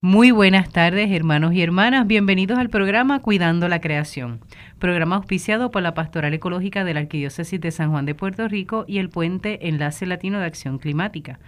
[0.00, 2.06] Muy buenas tardes, hermanos y hermanas.
[2.06, 4.38] Bienvenidos al programa Cuidando la Creación,
[4.78, 8.84] programa auspiciado por la Pastoral Ecológica de la Arquidiócesis de San Juan de Puerto Rico
[8.86, 11.40] y el Puente Enlace Latino de Acción Climática.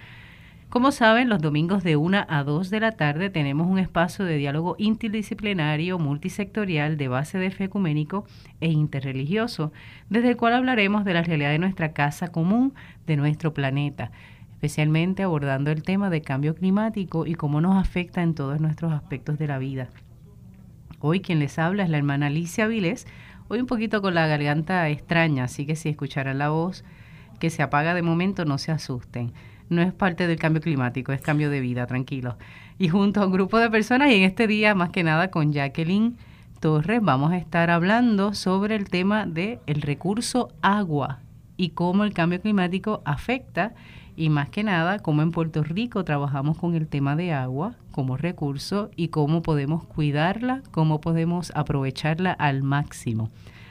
[0.68, 4.36] Como saben, los domingos de 1 a 2 de la tarde tenemos un espacio de
[4.36, 8.24] diálogo interdisciplinario, multisectorial, de base de fe ecuménico
[8.60, 9.72] e interreligioso,
[10.08, 12.74] desde el cual hablaremos de la realidad de nuestra casa común,
[13.06, 14.10] de nuestro planeta
[14.60, 19.38] especialmente abordando el tema de cambio climático y cómo nos afecta en todos nuestros aspectos
[19.38, 19.88] de la vida.
[20.98, 23.06] Hoy quien les habla es la hermana Alicia Vilés,
[23.48, 26.84] hoy un poquito con la garganta extraña, así que si escucharan la voz
[27.38, 29.32] que se apaga de momento, no se asusten.
[29.70, 32.34] No es parte del cambio climático, es cambio de vida, tranquilos.
[32.78, 35.54] Y junto a un grupo de personas, y en este día más que nada con
[35.54, 36.18] Jacqueline
[36.60, 41.20] Torres, vamos a estar hablando sobre el tema del el recurso agua
[41.56, 43.72] y cómo el cambio climático afecta
[44.16, 48.16] y más que nada cómo en Puerto Rico trabajamos con el tema de agua como
[48.16, 53.30] recurso y cómo podemos cuidarla, cómo podemos aprovecharla al máximo.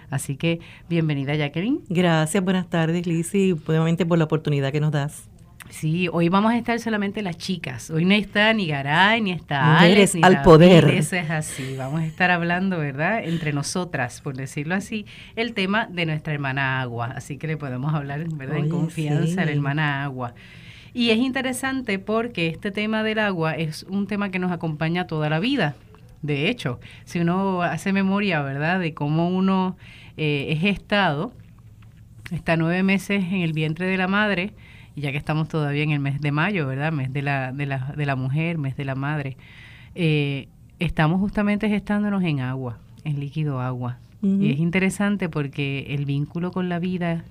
[0.09, 1.81] Así que bienvenida Jacqueline.
[1.89, 5.29] Gracias, buenas tardes Lizy, nuevamente por la oportunidad que nos das.
[5.69, 7.89] Sí, hoy vamos a estar solamente las chicas.
[7.89, 10.89] Hoy no está ni Garay, ni está Alex, ni al poder.
[10.89, 11.75] Eso es así.
[11.77, 13.23] Vamos a estar hablando, ¿verdad?
[13.23, 17.13] Entre nosotras, por decirlo así, el tema de nuestra hermana Agua.
[17.15, 18.57] Así que le podemos hablar, ¿verdad?
[18.57, 20.33] en confianza a la hermana Agua.
[20.93, 25.29] Y es interesante porque este tema del agua es un tema que nos acompaña toda
[25.29, 25.75] la vida.
[26.21, 29.77] De hecho, si uno hace memoria, ¿verdad?, de cómo uno
[30.17, 31.31] eh, es estado,
[32.31, 34.53] está nueve meses en el vientre de la madre,
[34.99, 36.91] ya que estamos todavía en el mes de mayo, ¿verdad?
[36.91, 39.37] Mes de la, de la, de la mujer, mes de la madre,
[39.95, 40.47] eh,
[40.79, 43.97] estamos justamente gestándonos en agua, en líquido agua.
[44.21, 47.23] Y es interesante porque el vínculo con la vida,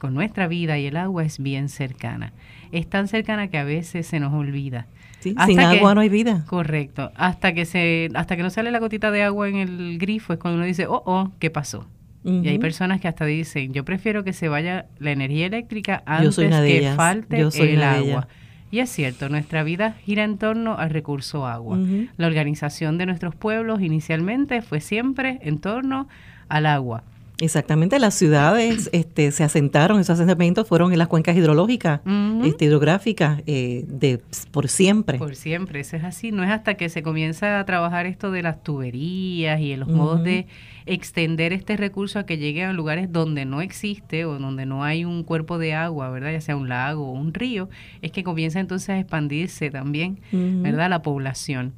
[0.00, 2.32] con nuestra vida y el agua es bien cercana.
[2.72, 4.86] Es tan cercana que a veces se nos olvida.
[5.20, 6.44] sin agua no hay vida.
[6.48, 7.12] Correcto.
[7.14, 10.40] Hasta que se, hasta que no sale la gotita de agua en el grifo es
[10.40, 11.86] cuando uno dice, oh, oh, ¿qué pasó?
[12.26, 16.36] Y hay personas que hasta dicen, yo prefiero que se vaya la energía eléctrica antes
[16.36, 18.28] que falte el agua.
[18.68, 21.78] Y es cierto, nuestra vida gira en torno al recurso agua.
[22.16, 26.08] La organización de nuestros pueblos inicialmente fue siempre en torno
[26.48, 27.04] al agua.
[27.38, 32.00] Exactamente, las ciudades este, se asentaron, esos asentamientos fueron en las cuencas hidrológicas,
[32.44, 34.20] este, hidrográficas, eh, de,
[34.50, 35.18] por siempre.
[35.18, 36.32] Por siempre, eso es así.
[36.32, 39.88] No es hasta que se comienza a trabajar esto de las tuberías y en los
[39.88, 40.46] modos de
[40.86, 45.04] extender este recurso a que llegue a lugares donde no existe o donde no hay
[45.04, 46.32] un cuerpo de agua, ¿verdad?
[46.32, 47.68] Ya sea un lago o un río,
[48.02, 50.88] es que comienza entonces a expandirse también, ¿verdad?
[50.88, 51.74] La población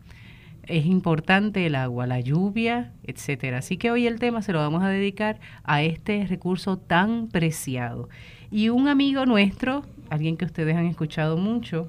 [0.68, 3.58] es importante el agua, la lluvia, etcétera.
[3.58, 8.08] Así que hoy el tema se lo vamos a dedicar a este recurso tan preciado.
[8.50, 11.88] Y un amigo nuestro, alguien que ustedes han escuchado mucho,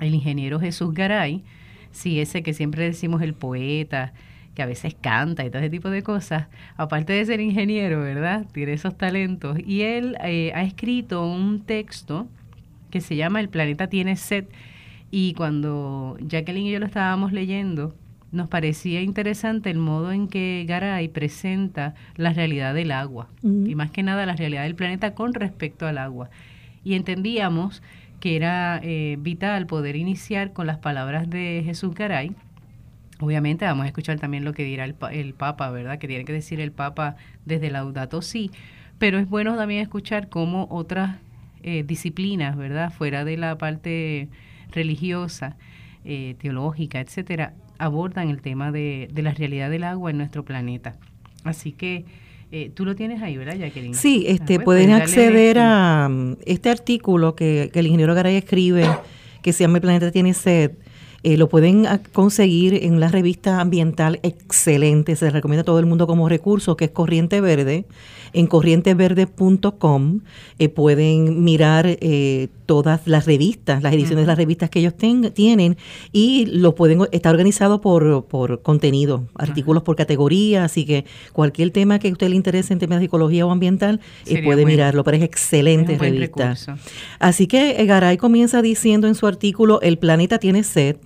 [0.00, 1.44] el ingeniero Jesús Garay,
[1.92, 4.12] sí, ese que siempre decimos el poeta,
[4.54, 8.46] que a veces canta y todo ese tipo de cosas, aparte de ser ingeniero, ¿verdad?
[8.52, 9.58] Tiene esos talentos.
[9.64, 12.26] Y él eh, ha escrito un texto
[12.90, 14.44] que se llama El planeta tiene sed
[15.14, 17.94] y cuando Jacqueline y yo lo estábamos leyendo,
[18.32, 23.90] nos parecía interesante el modo en que Garay presenta la realidad del agua y más
[23.90, 26.30] que nada la realidad del planeta con respecto al agua.
[26.82, 27.82] Y entendíamos
[28.20, 32.32] que era eh, vital poder iniciar con las palabras de Jesús Garay.
[33.20, 35.98] Obviamente vamos a escuchar también lo que dirá el, el Papa, ¿verdad?
[35.98, 38.50] Que tiene que decir el Papa desde Laudato Si,
[38.98, 41.18] pero es bueno también escuchar cómo otras
[41.62, 42.90] eh, disciplinas, ¿verdad?
[42.90, 44.30] Fuera de la parte
[44.72, 45.56] religiosa,
[46.04, 50.96] eh, teológica, etcétera, abordan el tema de, de, la realidad del agua en nuestro planeta.
[51.44, 52.04] Así que
[52.50, 53.94] eh, tú lo tienes ahí, ¿verdad, Jacqueline?
[53.94, 58.86] Sí, este, ah, pueden acceder a um, este artículo que, que, el ingeniero Garay escribe,
[59.42, 60.72] que se llama El planeta tiene sed.
[61.22, 66.06] Eh, lo pueden conseguir en la revista ambiental excelente, se recomienda a todo el mundo
[66.06, 67.84] como recurso, que es Corriente Verde.
[68.32, 70.20] En corrienteverde.com
[70.58, 75.76] eh, pueden mirar eh, todas las revistas, las ediciones de las revistas que ellos tienen
[76.12, 81.04] y lo pueden, está organizado por, por contenido, artículos por categoría, así que
[81.34, 84.64] cualquier tema que a usted le interese en temas de ecología o ambiental, eh, puede
[84.64, 86.54] mirarlo, pero es excelente revista.
[87.18, 90.96] Así que Garay comienza diciendo en su artículo, el planeta tiene sed,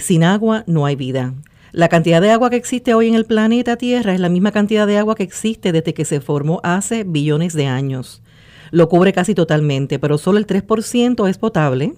[0.00, 1.34] sin agua no hay vida.
[1.72, 4.86] La cantidad de agua que existe hoy en el planeta Tierra es la misma cantidad
[4.86, 8.22] de agua que existe desde que se formó hace billones de años.
[8.70, 11.94] Lo cubre casi totalmente, pero solo el 3% es potable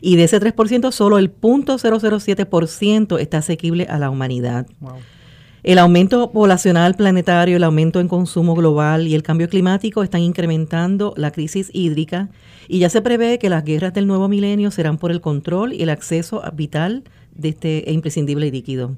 [0.00, 4.66] y de ese 3% solo el 0.007% está asequible a la humanidad.
[5.62, 11.14] El aumento poblacional planetario, el aumento en consumo global y el cambio climático están incrementando
[11.16, 12.28] la crisis hídrica
[12.68, 15.82] y ya se prevé que las guerras del nuevo milenio serán por el control y
[15.82, 18.96] el acceso vital de este imprescindible líquido.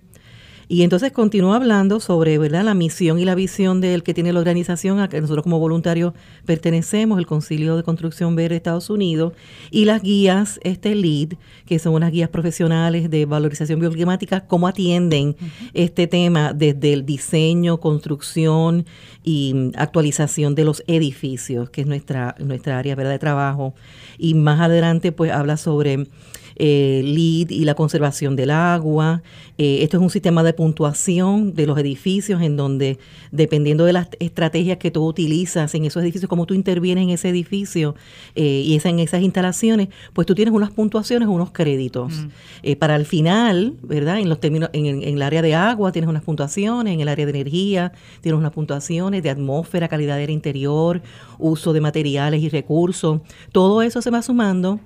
[0.69, 2.65] Y entonces continúa hablando sobre ¿verdad?
[2.65, 6.13] la misión y la visión del que tiene la organización a que nosotros como voluntarios
[6.45, 9.33] pertenecemos, el Concilio de Construcción Verde de Estados Unidos,
[9.71, 11.35] y las guías, este LEED,
[11.67, 15.37] que son unas guías profesionales de valorización bioclimática, cómo atienden
[15.73, 18.87] este tema desde el diseño, construcción
[19.23, 23.13] y actualización de los edificios, que es nuestra, nuestra área ¿verdad?
[23.13, 23.75] de trabajo.
[24.19, 26.09] Y más adelante pues habla sobre
[26.57, 29.23] eh, LEED y la conservación del agua.
[29.59, 32.99] Eh, esto es un sistema de puntuación de los edificios en donde,
[33.31, 37.31] dependiendo de las estrategias que tú utilizas en esos edificios, cómo tú intervienes en ese
[37.31, 37.95] edificio
[38.35, 42.13] eh, y en esas instalaciones, pues tú tienes unas puntuaciones, unos créditos.
[42.13, 42.29] Mm.
[42.63, 44.19] Eh, para el final, ¿verdad?
[44.19, 47.25] En los términos, en, en, el área de agua tienes unas puntuaciones, en el área
[47.25, 51.01] de energía tienes unas puntuaciones de atmósfera, calidad del interior,
[51.39, 53.21] uso de materiales y recursos.
[53.53, 54.81] Todo eso se va sumando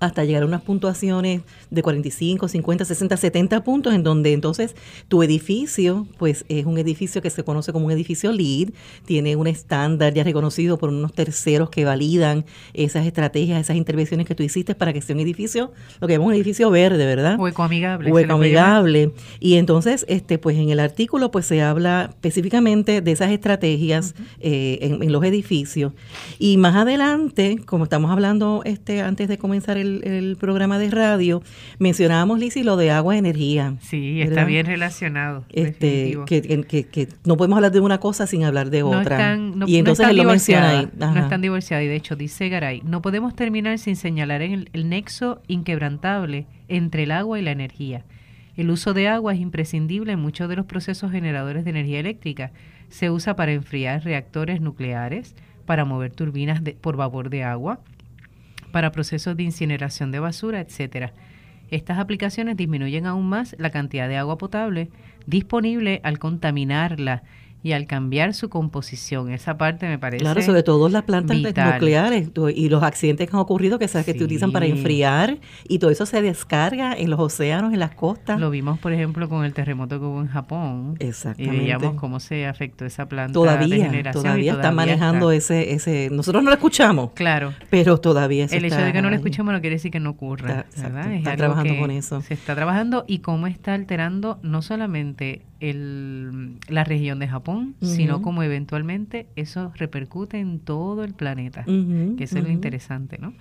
[0.00, 4.76] hasta llegar a unas puntuaciones de 45, 50, 60, 70 puntos, en donde entonces
[5.08, 8.70] tu edificio, pues es un edificio que se conoce como un edificio LEED,
[9.04, 12.44] tiene un estándar ya reconocido por unos terceros que validan
[12.74, 16.32] esas estrategias, esas intervenciones que tú hiciste para que sea un edificio, lo que llamamos
[16.32, 17.36] un edificio verde, ¿verdad?
[17.38, 18.12] O ecoamigable.
[18.12, 19.12] O ecoamigable.
[19.40, 24.78] Y entonces, este, pues en el artículo, pues se habla específicamente de esas estrategias eh,
[24.82, 25.92] en, en, los edificios.
[26.38, 31.42] Y más adelante, como estamos hablando este, antes de comenzar el el, programa de radio,
[31.78, 33.74] mencionábamos, Lizzy, lo de agua y energía.
[33.80, 35.44] Sí, está bien relacionado.
[35.50, 39.38] Este, que, que, no podemos hablar de una cosa sin hablar de otra.
[39.66, 40.88] y entonces él lo menciona ahí.
[40.96, 41.84] No están divorciados.
[41.84, 47.04] Y de hecho, dice Garay, no podemos terminar sin señalar el, el nexo inquebrantable entre
[47.04, 48.04] el agua y la energía.
[48.56, 52.52] El uso de agua es imprescindible en muchos de los procesos generadores de energía eléctrica.
[52.88, 55.34] Se usa para enfriar reactores nucleares,
[55.66, 57.80] para mover turbinas de, por vapor de agua,
[58.76, 61.14] para procesos de incineración de basura, etcétera.
[61.70, 64.90] Estas aplicaciones disminuyen aún más la cantidad de agua potable
[65.24, 67.22] disponible al contaminarla
[67.66, 69.32] y al cambiar su composición.
[69.32, 70.22] Esa parte me parece.
[70.22, 74.12] Claro, sobre todo las plantas nucleares y los accidentes que han ocurrido que, sabes que
[74.12, 78.38] se utilizan para enfriar y todo eso se descarga en los océanos, en las costas.
[78.38, 80.94] Lo vimos, por ejemplo, con el terremoto que hubo en Japón.
[81.00, 81.56] Exactamente.
[81.56, 83.32] Y veíamos cómo se afectó esa planta.
[83.32, 86.08] Todavía, todavía, todavía está manejando ese, ese.
[86.12, 87.10] Nosotros no lo escuchamos.
[87.14, 87.52] Claro.
[87.68, 90.66] Pero todavía El hecho de que no lo escuchemos no quiere decir que no ocurra.
[90.72, 92.20] Está, Está trabajando con eso.
[92.20, 98.22] Se está trabajando y cómo está alterando no solamente el, la región de Japón, sino
[98.22, 103.32] como eventualmente eso repercute en todo el planeta, que eso es lo interesante, ¿no?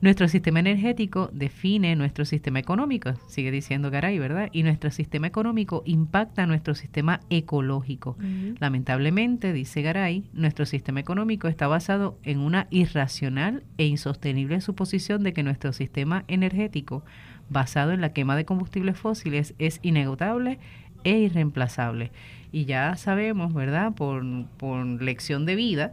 [0.00, 4.48] Nuestro sistema energético define nuestro sistema económico, sigue diciendo Garay, ¿verdad?
[4.52, 8.16] Y nuestro sistema económico impacta nuestro sistema ecológico.
[8.60, 15.32] Lamentablemente, dice Garay, nuestro sistema económico está basado en una irracional e insostenible suposición de
[15.32, 17.04] que nuestro sistema energético,
[17.50, 20.60] basado en la quema de combustibles fósiles, es inagotable
[21.04, 22.12] e irreemplazable.
[22.50, 23.92] Y ya sabemos, ¿verdad?
[23.92, 24.24] Por,
[24.56, 25.92] por lección de vida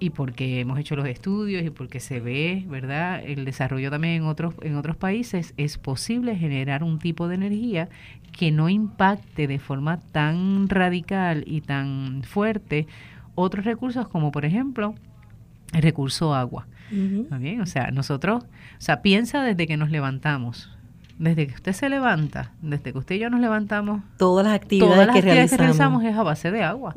[0.00, 3.22] y porque hemos hecho los estudios y porque se ve, ¿verdad?
[3.24, 7.88] El desarrollo también en otros, en otros países, es posible generar un tipo de energía
[8.32, 12.86] que no impacte de forma tan radical y tan fuerte
[13.34, 14.94] otros recursos como por ejemplo
[15.72, 16.66] el recurso agua.
[17.60, 20.76] O sea, nosotros, o sea, piensa desde que nos levantamos,
[21.20, 25.10] desde que usted se levanta, desde que usted y yo nos levantamos, todas las actividades,
[25.12, 26.02] que, realizamos.
[26.02, 26.94] es a base de agua.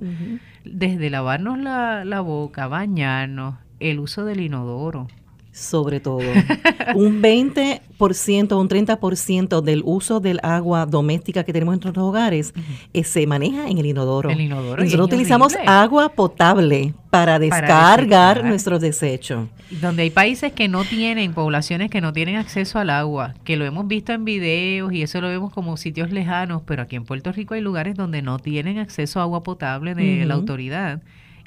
[0.63, 5.09] Desde lavarnos la, la boca, bañarnos, el uso del inodoro,
[5.53, 6.19] sobre todo.
[6.95, 12.53] un 20% o un 30% del uso del agua doméstica que tenemos en nuestros hogares
[12.91, 14.31] eh, se maneja en el inodoro.
[14.31, 19.47] El inodoro Nosotros utilizamos agua potable para descargar nuestros desechos.
[19.79, 23.65] Donde hay países que no tienen, poblaciones que no tienen acceso al agua, que lo
[23.65, 27.31] hemos visto en videos y eso lo vemos como sitios lejanos, pero aquí en Puerto
[27.31, 31.01] Rico hay lugares donde no tienen acceso a agua potable de la autoridad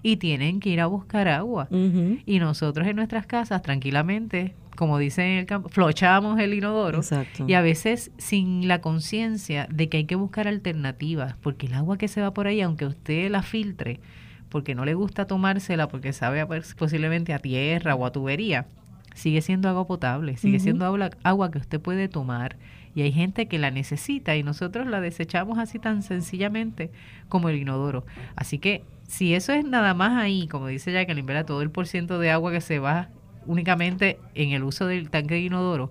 [0.06, 1.66] y tienen que ir a buscar agua.
[2.26, 7.00] Y nosotros en nuestras casas tranquilamente, como dicen en el campo, flochamos el inodoro.
[7.44, 11.98] Y a veces sin la conciencia de que hay que buscar alternativas, porque el agua
[11.98, 13.98] que se va por ahí, aunque usted la filtre,
[14.48, 16.46] porque no le gusta tomársela, porque sabe
[16.78, 18.66] posiblemente a tierra o a tubería,
[19.12, 22.54] sigue siendo agua potable, sigue siendo agua, agua que usted puede tomar.
[22.94, 26.92] Y hay gente que la necesita y nosotros la desechamos así tan sencillamente
[27.28, 28.06] como el inodoro.
[28.36, 31.46] Así que si eso es nada más ahí, como dice Jacqueline, ¿verdad?
[31.46, 33.08] todo el porciento de agua que se va
[33.46, 35.90] únicamente en el uso del tanque de inodoro,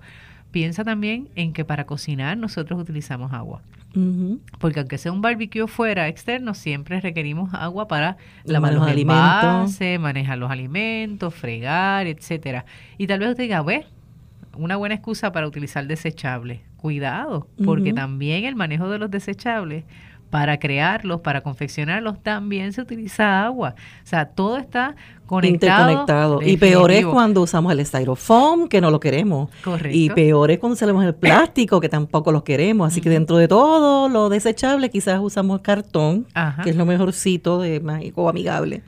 [0.51, 3.62] piensa también en que para cocinar nosotros utilizamos agua.
[4.60, 10.38] Porque aunque sea un barbecue fuera externo, siempre requerimos agua para lavar los, alimentos, manejar
[10.38, 12.65] los alimentos, fregar, etcétera.
[12.98, 13.63] Y tal vez usted diga,
[14.57, 16.60] una buena excusa para utilizar desechables.
[16.75, 19.86] Cuidado, porque también el manejo de los desechables
[20.29, 23.75] para crearlos, para confeccionarlos, también se utiliza agua.
[24.03, 25.91] O sea, todo está conectado.
[25.91, 26.41] Interconectado.
[26.41, 29.50] Y peor es cuando usamos el styrofoam, que no lo queremos.
[29.63, 29.98] Correcto.
[29.98, 32.88] Y peor es cuando usamos el plástico, que tampoco lo queremos.
[32.88, 36.25] Así que dentro de todo lo desechable, quizás usamos cartón,
[36.63, 38.84] que es lo mejorcito, de mágico amigable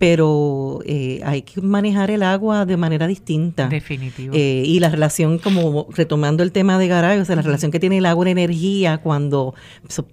[0.00, 3.68] pero eh, hay que manejar el agua de manera distinta.
[3.68, 4.32] Definitivo.
[4.34, 7.78] Eh, y la relación, como retomando el tema de Garay, o sea, la relación que
[7.78, 9.54] tiene el agua en energía cuando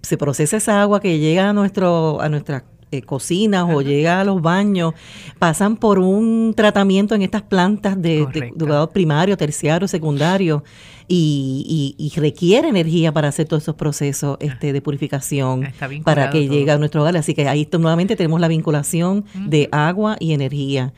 [0.01, 4.23] se procesa esa agua que llega a nuestro a nuestra eh, cocinas o llega a
[4.23, 4.93] los baños,
[5.39, 10.63] pasan por un tratamiento en estas plantas de, de, primario, terciario, secundario
[11.07, 15.67] y, y, requiere energía para hacer todos esos procesos este, de purificación
[16.03, 17.15] para que llegue a nuestro hogar.
[17.17, 20.93] Así que ahí nuevamente tenemos la vinculación de agua y energía.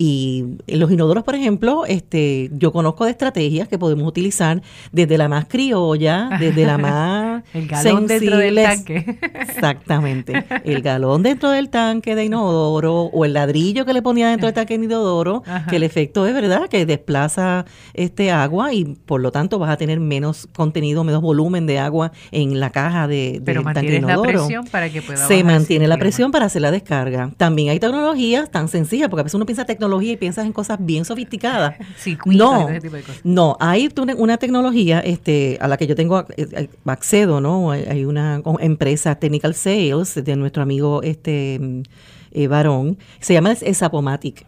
[0.00, 4.62] Y en los inodoros, por ejemplo, este, yo conozco de estrategias que podemos utilizar
[4.92, 9.18] desde la más criolla, desde la más el galón dentro del tanque.
[9.34, 10.44] Exactamente.
[10.64, 14.54] El galón dentro del tanque de inodoro o el ladrillo que le ponía dentro del
[14.54, 17.64] tanque de inodoro, que el efecto es verdad que desplaza
[17.94, 22.12] este agua y por lo tanto vas a tener menos contenido, menos volumen de agua
[22.30, 24.22] en la caja de, Pero tanque de inodoro.
[24.22, 27.32] la presión para que pueda Se mantiene la presión para hacer la descarga.
[27.36, 30.78] También hay tecnologías tan sencillas, porque a veces uno piensa tecnología y piensas en cosas
[30.80, 31.74] bien sofisticadas.
[32.26, 32.68] no,
[33.24, 37.70] no, hay una tecnología este, a la que yo tengo eh, eh, accedo, ¿no?
[37.70, 41.60] Hay una empresa Technical Sales de nuestro amigo este
[42.32, 44.46] eh, varón, se llama Esapomatic.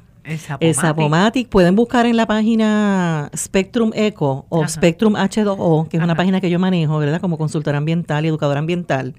[0.61, 1.49] El Sapomatic.
[1.49, 6.51] pueden buscar en la página Spectrum Eco o Spectrum H2O, que es una página que
[6.51, 7.21] yo manejo, ¿verdad?
[7.21, 9.15] Como consultora ambiental y educadora ambiental,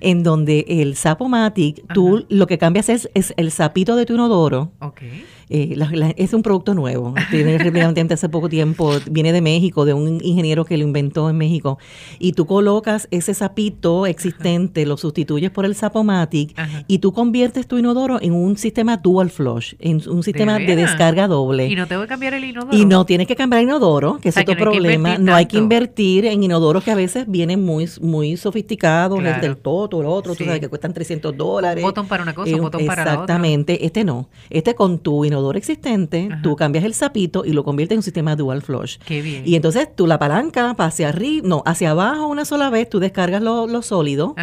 [0.00, 4.72] en donde el Sapomatic, tú lo que cambias es, es el sapito de tu inodoro.
[4.80, 9.94] Okay eh, es un producto nuevo, tiene relativamente hace poco tiempo, viene de México, de
[9.94, 11.78] un ingeniero que lo inventó en México,
[12.18, 16.54] y tú colocas ese sapito existente, lo sustituyes por el Sapomatic,
[16.86, 21.26] y tú conviertes tu inodoro en un sistema dual flush, en un sistema ¿De, descarga
[21.26, 21.66] doble.
[21.66, 22.76] Y no tengo que cambiar el inodoro.
[22.76, 25.18] Y no tienes que cambiar el inodoro, que es otro problema.
[25.18, 29.56] No hay que invertir en inodoros que a veces vienen muy, muy sofisticados, el del
[29.56, 31.82] Toto, el otro, tú sabes que cuestan 300 dólares.
[31.82, 33.22] Botón para una cosa, botón para la otra.
[33.22, 34.28] Exactamente, este no.
[34.50, 38.36] Este con tu inodoro existente, tú cambias el sapito y lo conviertes en un sistema
[38.36, 38.98] dual flush.
[39.04, 39.42] Qué bien.
[39.46, 43.42] Y entonces tú la palanca hacia arriba, no, hacia abajo una sola vez, tú descargas
[43.42, 44.34] lo, sólido,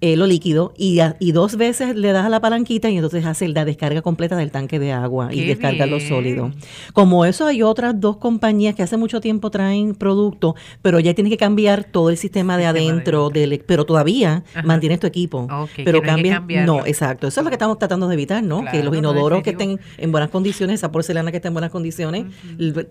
[0.00, 3.48] eh, lo líquido, y, y, dos veces le das a la palanquita y entonces hace
[3.48, 6.52] la descarga completa del tanque de agua y descarga lo sólido.
[6.92, 11.30] Como eso hay otras dos compañías que hace mucho tiempo traen productos, pero ya tienes
[11.30, 15.48] que cambiar todo el sistema de adentro, del, pero todavía mantienes tu equipo.
[15.84, 17.26] pero cambia, no, exacto.
[17.26, 18.64] Eso es lo que estamos tratando de evitar, ¿no?
[18.70, 22.26] que los inodoros que estén en buenas condiciones, esa porcelana que está en buenas condiciones,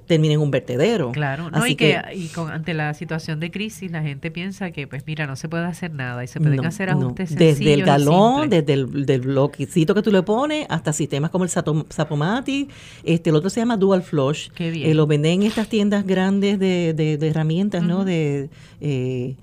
[0.05, 1.11] termine en un vertedero.
[1.11, 4.87] Claro, Así y que, y con, ante la situación de crisis la gente piensa que
[4.87, 8.49] pues mira, no se puede hacer nada y se pueden hacer ajustes Desde el galón,
[8.49, 12.69] desde el del bloquecito que tú le pones hasta sistemas como el Sapomatic,
[13.03, 14.49] este el otro se llama Dual Flush.
[14.51, 14.89] Qué bien.
[14.89, 18.05] Eh, lo venden en estas tiendas grandes de, de, herramientas, ¿no?
[18.05, 18.49] De
[18.81, 19.35] eh,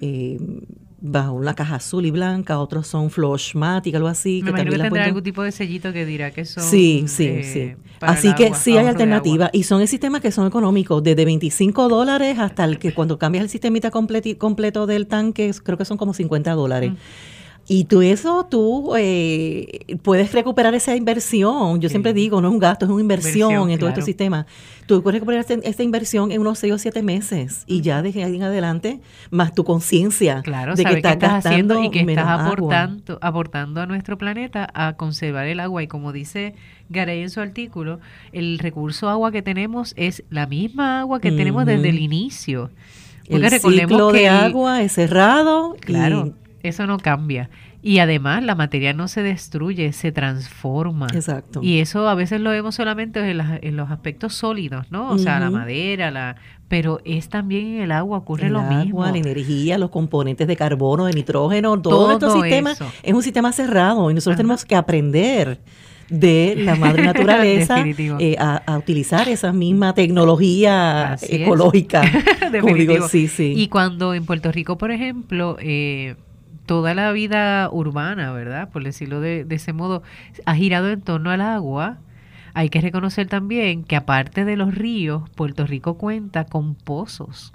[0.00, 0.38] eh,
[1.02, 4.40] bajo una caja azul y blanca, otros son Floshmatic, algo así.
[4.42, 6.62] Me que también que tendrá algún tipo de sellito que dirá que son.
[6.62, 7.90] Sí, sí, eh, sí.
[8.00, 12.64] Así que sí hay alternativas y son sistemas que son económicos, desde 25 dólares hasta
[12.64, 16.92] el que cuando cambias el sistemita completo del tanque, creo que son como 50 dólares.
[17.72, 21.80] Y tú eso, tú eh, puedes recuperar esa inversión.
[21.80, 24.44] Yo siempre digo, no es un gasto, es una inversión, en todo este sistema.
[24.84, 28.36] Tú puedes recuperar esta, inversión en unos seis o siete meses y ya desde ahí
[28.36, 29.00] en adelante,
[29.30, 34.68] más tu conciencia de que estás, haciendo y que estás aportando, aportando a nuestro planeta
[34.74, 35.82] a conservar el agua.
[35.82, 36.54] Y como dice
[36.90, 38.00] Garay en su artículo,
[38.32, 42.70] el recurso agua que tenemos es la misma agua que tenemos desde el inicio.
[43.30, 45.74] Porque el ciclo que de agua es cerrado.
[45.80, 46.34] Claro.
[46.62, 47.50] Eso no cambia.
[47.82, 51.08] Y además la materia no se destruye, se transforma.
[51.12, 51.60] Exacto.
[51.62, 55.10] Y eso a veces lo vemos solamente en, los aspectos sólidos, ¿no?
[55.10, 56.36] O sea, la madera, la
[56.68, 59.04] pero es también en el agua, ocurre lo agua, mismo.
[59.04, 64.10] La energía, los componentes de carbono, de nitrógeno, todo, nuestro sistema es un sistema cerrado
[64.10, 65.60] y nosotros tenemos que aprender
[66.08, 72.02] de la madre naturaleza eh, a, utilizar esa misma tecnología ecológica.
[73.10, 73.52] sí, sí.
[73.54, 76.14] Y cuando en Puerto Rico, por ejemplo, eh,
[76.72, 78.70] toda la vida urbana, ¿verdad?
[78.70, 80.02] Por decirlo de, ese modo,
[80.46, 81.98] ha girado en torno al agua.
[82.54, 87.52] Hay que reconocer también que aparte de los ríos, Puerto Rico cuenta con pozos,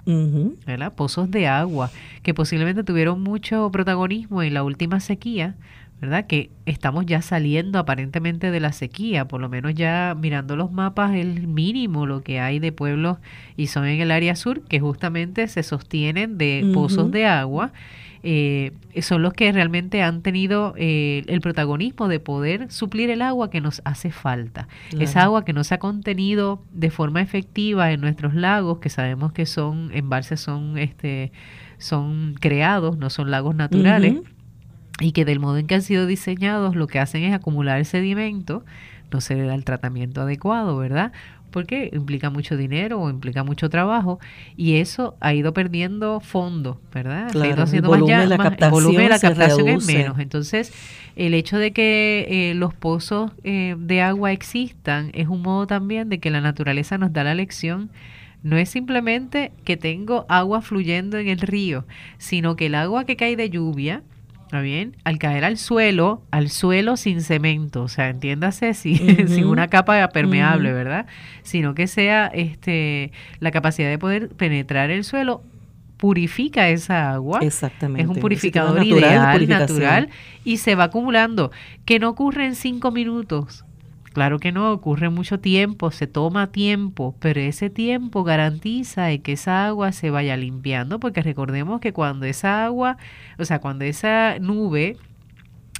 [0.64, 0.92] ¿verdad?
[0.92, 1.90] Pozos de agua,
[2.22, 5.56] que posiblemente tuvieron mucho protagonismo en la última sequía,
[6.00, 6.26] ¿verdad?
[6.26, 11.14] Que estamos ya saliendo aparentemente de la sequía, por lo menos ya mirando los mapas
[11.14, 13.18] el mínimo lo que hay de pueblos
[13.56, 17.72] y son en el área sur que justamente se sostienen de pozos de agua.
[18.24, 23.48] Eh, son los que realmente han tenido eh, el protagonismo de poder suplir el agua
[23.48, 24.66] que nos hace falta.
[24.98, 29.32] Esa agua que no se ha contenido de forma efectiva en nuestros lagos, que sabemos
[29.32, 31.32] que son embalses son este
[31.78, 34.16] son creados, no son lagos naturales
[35.00, 37.84] y que del modo en que han sido diseñados lo que hacen es acumular el
[37.84, 38.64] sedimento,
[39.12, 41.12] no se le da el tratamiento adecuado, ¿verdad?
[41.50, 44.18] Porque implica mucho dinero o implica mucho trabajo
[44.56, 47.30] y eso ha ido perdiendo fondo, ¿verdad?
[47.30, 50.18] Claro, ha ido haciendo el volumen, la captación, la captación es menos.
[50.18, 50.72] Entonces,
[51.16, 56.10] el hecho de que eh, los pozos eh, de agua existan es un modo también
[56.10, 57.90] de que la naturaleza nos da la lección
[58.42, 61.86] no es simplemente que tengo agua fluyendo en el río,
[62.18, 64.02] sino que el agua que cae de lluvia,
[64.48, 64.96] ¿Está bien?
[65.04, 68.96] Al caer al suelo, al suelo sin cemento, o sea, entiéndase, sin,
[69.28, 71.04] sin una capa permeable, ¿verdad?
[71.42, 75.42] Sino que sea este la capacidad de poder penetrar el suelo
[75.98, 77.40] purifica esa agua.
[77.42, 78.04] Exactamente.
[78.04, 80.08] Es un purificador ideal, natural,
[80.44, 81.50] y se va acumulando.
[81.84, 83.66] Que no ocurre en cinco minutos,
[84.18, 89.66] Claro que no, ocurre mucho tiempo, se toma tiempo, pero ese tiempo garantiza que esa
[89.66, 92.96] agua se vaya limpiando, porque recordemos que cuando esa agua,
[93.38, 94.96] o sea, cuando esa nube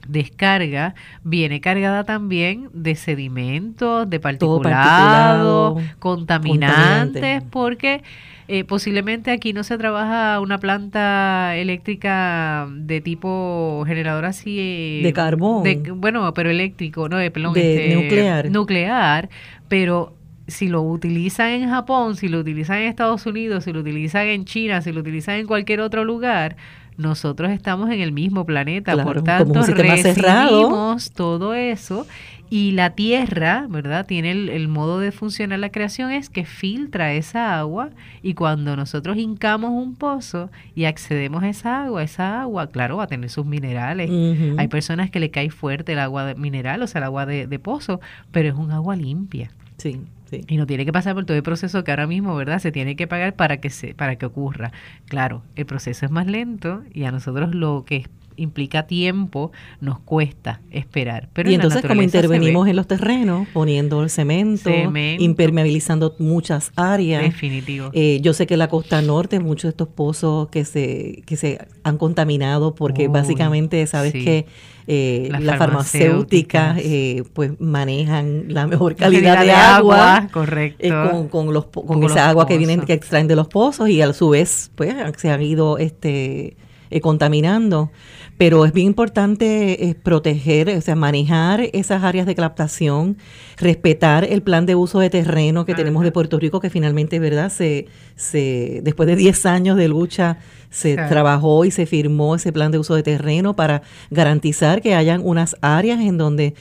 [0.06, 8.04] descarga viene cargada también de sedimentos, de particulados, contaminantes, porque
[8.50, 14.56] eh, posiblemente aquí no se trabaja una planta eléctrica de tipo generador así.
[14.58, 15.62] Eh, de carbón.
[15.96, 18.50] bueno, pero eléctrico, no, de, perdón, este, nuclear.
[18.50, 19.28] Nuclear,
[19.68, 20.14] pero
[20.46, 24.46] si lo utilizan en Japón, si lo utilizan en Estados Unidos, si lo utilizan en
[24.46, 26.56] China, si lo utilizan en cualquier otro lugar,
[26.98, 32.06] nosotros estamos en el mismo planeta, por tanto recibimos todo eso
[32.50, 34.06] y la Tierra, ¿verdad?
[34.06, 37.90] Tiene el, modo de funcionar la creación es que filtra esa agua
[38.22, 43.04] y cuando nosotros hincamos un pozo y accedemos a esa agua, esa agua, claro, va
[43.04, 44.10] a tener sus minerales.
[44.58, 47.58] Hay personas que le cae fuerte el agua mineral, o sea, el agua de, de
[47.58, 48.00] pozo,
[48.32, 49.50] pero es un agua limpia.
[49.76, 50.00] Sí.
[50.32, 52.58] Y no tiene que pasar por todo el proceso que ahora mismo, ¿verdad?
[52.58, 54.72] Se tiene que pagar para que se, para que ocurra.
[55.06, 58.06] Claro, el proceso es más lento y a nosotros lo que
[58.38, 61.28] implica tiempo nos cuesta esperar.
[61.32, 64.70] Pero y entonces como intervenimos en los terrenos, poniendo el cemento,
[65.18, 67.22] impermeabilizando muchas áreas.
[67.22, 67.90] Definitivo.
[67.92, 71.58] Eh, yo sé que la costa norte, muchos de estos pozos que se, que se
[71.84, 74.46] han contaminado porque básicamente sabes que
[74.90, 80.86] eh, las, farmacéuticas, eh, pues manejan la mejor calidad, de, agua, correcto.
[80.86, 84.00] Eh, con, con, los, con, esa agua que vienen que extraen de los pozos y
[84.00, 86.56] a su vez pues se han ido este
[87.02, 87.90] contaminando
[88.38, 93.18] pero es bien importante eh, proteger, o sea, manejar esas áreas de captación,
[93.56, 97.50] respetar el plan de uso de terreno que tenemos de Puerto Rico, que finalmente, ¿verdad?
[97.50, 100.38] Se, se, después de 10 años de lucha,
[100.70, 105.20] se trabajó y se firmó ese plan de uso de terreno para garantizar que hayan
[105.24, 106.54] unas áreas en donde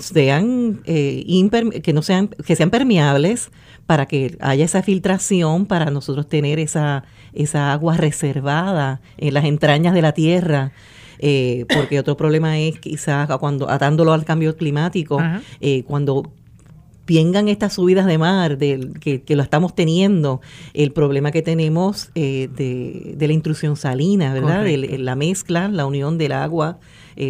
[0.00, 1.24] sean eh,
[1.82, 3.50] que no sean que sean permeables
[3.86, 7.04] para que haya esa filtración para nosotros tener esa
[7.34, 10.72] esa agua reservada en las entrañas de la tierra
[11.24, 15.22] eh, porque otro problema es quizás cuando atándolo al cambio climático,
[15.60, 16.32] eh, cuando
[17.06, 20.40] vengan estas subidas de mar del, que, lo estamos teniendo,
[20.74, 24.64] el problema que tenemos eh, de, la intrusión salina, ¿verdad?
[24.64, 26.80] De, la mezcla, la unión del agua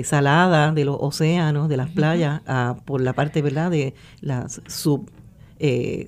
[0.05, 2.41] salada de los océanos, de las playas,
[2.87, 3.71] por la parte, ¿verdad?
[3.71, 5.11] De las sub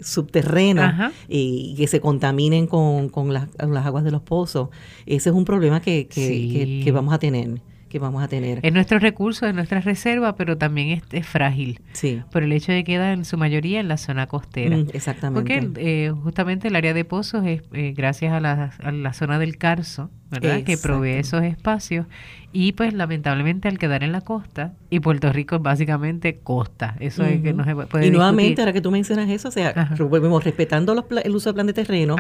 [0.01, 4.71] subterráneas y que se contaminen con, con, las, aguas de los pozos.
[5.05, 7.61] Ese es un problema que, que vamos a tener
[7.95, 8.59] que vamos a tener.
[8.61, 11.81] Es nuestro recurso, es nuestra reserva, pero también es, frágil.
[11.93, 12.21] Sí.
[12.33, 14.77] Por el hecho de que queda en su mayoría en la zona costera.
[14.77, 15.61] Mm, exactamente.
[15.61, 19.39] Porque eh, justamente el área de pozos es eh, gracias a la, a la zona
[19.39, 20.65] del Carso, ¿verdad?
[20.65, 22.07] Que provee esos espacios
[22.55, 27.25] y pues lamentablemente al quedar en la costa, y Puerto Rico es básicamente costa, eso
[27.25, 30.43] es que no se puede Y nuevamente, ahora que tú mencionas eso, o sea, volvemos
[30.45, 32.15] respetando los, el uso del plan de terreno,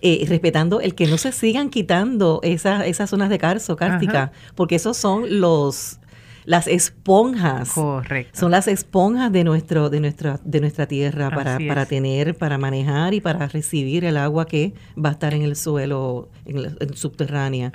[0.00, 4.76] eh, respetando el que no se sigan quitando esas, esas zonas de carso, cárstica, porque
[4.76, 5.98] esos son los
[6.44, 7.70] las esponjas.
[7.72, 8.38] Correcto.
[8.38, 13.12] Son las esponjas de nuestro, de nuestra, de nuestra tierra para, para tener, para manejar
[13.14, 17.72] y para recibir el agua que va a estar en el suelo, en, subterránea.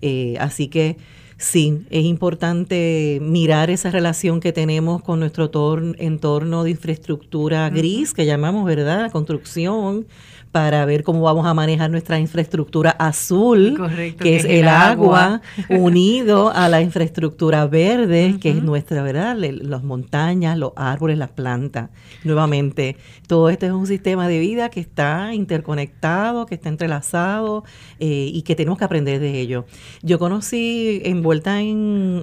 [0.00, 0.96] Eh, así que
[1.36, 5.50] Sí, es importante mirar esa relación que tenemos con nuestro
[5.98, 9.10] entorno de infraestructura gris, que llamamos, ¿verdad?
[9.10, 10.06] Construcción,
[10.54, 13.76] para ver cómo vamos a manejar nuestra infraestructura azul,
[14.20, 19.36] que, es, el agua, unido a la infraestructura verde, que es nuestra, ¿verdad?
[19.36, 21.90] Las montañas, los árboles, las plantas.
[22.22, 27.64] Nuevamente, todo esto es un sistema de vida que está interconectado, que está entrelazado
[27.98, 29.64] eh, y que tenemos que aprender de ello.
[30.02, 32.22] Yo conocí, envuelta en,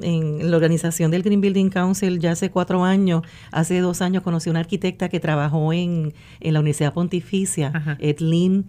[0.49, 4.51] la organización del Green Building Council ya hace cuatro años, hace dos años conocí a
[4.51, 8.67] una arquitecta que trabajó en, la Universidad Pontificia, Lynn.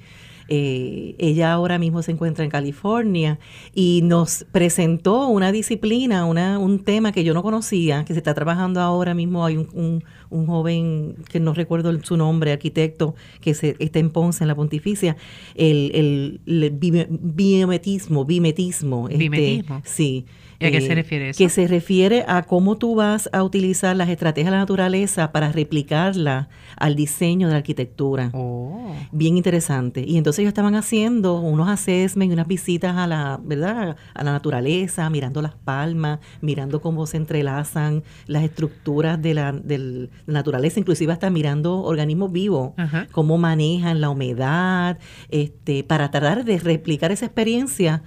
[0.49, 3.39] Eh, ella ahora mismo se encuentra en California
[3.75, 8.35] y nos presentó una disciplina, una, un tema que yo no conocía, que se está
[8.35, 9.47] trabajando ahora mismo.
[9.47, 14.45] Hay un, un, joven que no recuerdo su nombre, arquitecto, que se, está en Ponce,
[14.45, 15.17] en la Pontificia,
[15.55, 19.09] el, el, bimetismo, bimetismo.
[19.09, 19.81] Este, bimetismo.
[19.85, 20.27] sí.
[20.63, 21.39] ¿Y a qué se eh, refiere eso?
[21.39, 25.53] Que se refiere a cómo tú vas a utilizar las estrategias de la naturaleza para
[25.53, 28.31] replicarla al diseño de la arquitectura.
[28.33, 28.95] Oh.
[29.11, 30.05] Bien interesante.
[30.07, 33.97] Y entonces ellos estaban haciendo unos assessments y unas visitas a la, ¿verdad?
[34.15, 39.79] A la naturaleza, mirando las palmas, mirando cómo se entrelazan las estructuras de la, de
[39.79, 42.73] la naturaleza, inclusive hasta mirando organismos vivos,
[43.11, 44.99] cómo manejan la humedad,
[45.29, 48.03] este, para tratar de replicar esa experiencia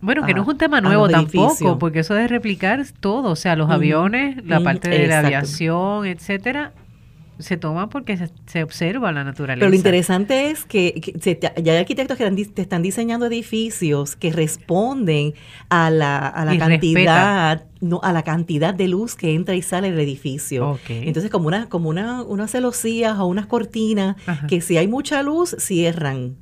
[0.00, 3.56] bueno, que no es un tema nuevo tampoco, porque eso de replicar todo, o sea,
[3.56, 6.72] los aviones, la parte de la aviación, etcétera,
[7.38, 9.60] se toma porque se, observa la naturaleza.
[9.60, 11.00] Pero lo interesante es que,
[11.62, 15.34] ya hay arquitectos que te están diseñando edificios que responden
[15.68, 19.90] a la, a la cantidad no a la cantidad de luz que entra y sale
[19.90, 20.78] del edificio.
[20.88, 24.16] Entonces como una como una unas celosías o unas cortinas
[24.48, 26.36] que si hay mucha luz cierran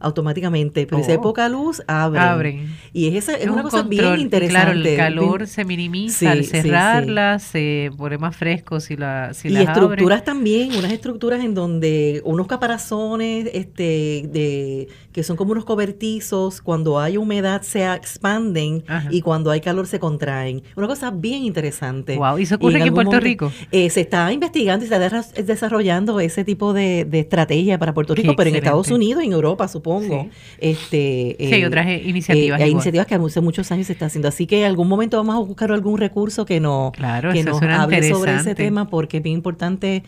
[0.00, 1.22] automáticamente, pero si hay oh.
[1.22, 2.74] poca luz, abren.
[2.92, 4.48] Y es, esa, es, una cosa bien interesante.
[4.48, 9.56] Claro, el calor se minimiza al cerrarlas, se pone más fresco si, la, si y
[9.56, 16.60] estructuras también, unas estructuras en donde unos caparazones este, de, que son como unos cobertizos,
[16.62, 20.62] cuando hay humedad se expanden y cuando hay calor se contraen.
[20.76, 22.16] Una cosa bien interesante.
[22.16, 23.52] Wow, ¿y se ocurre aquí en Puerto Rico?
[23.72, 28.34] Eh, se está investigando y se está desarrollando ese tipo de, estrategia para Puerto Rico,
[28.36, 30.28] pero en Estados Unidos y en Europa, supongo pongo.
[30.58, 32.60] Este, sí, hay otras eh, iniciativas.
[32.60, 34.28] Eh, hay iniciativas que hace muchos años se está haciendo.
[34.28, 36.92] Así que en algún momento vamos a buscar algún recurso que, no,
[37.32, 40.02] que nos hable sobre ese tema porque es bien importante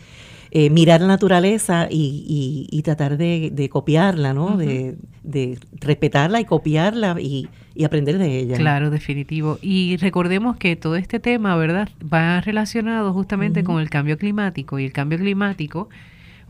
[0.53, 4.57] eh, mirar la naturaleza y, y, tratar de, copiarla, ¿no?
[4.57, 4.97] de,
[5.79, 7.47] respetarla y copiarla y,
[7.85, 8.57] aprender de ella.
[8.57, 9.59] Claro, definitivo.
[9.61, 14.83] Y recordemos que todo este tema, ¿verdad?, va relacionado justamente con el cambio climático y
[14.83, 15.87] el cambio climático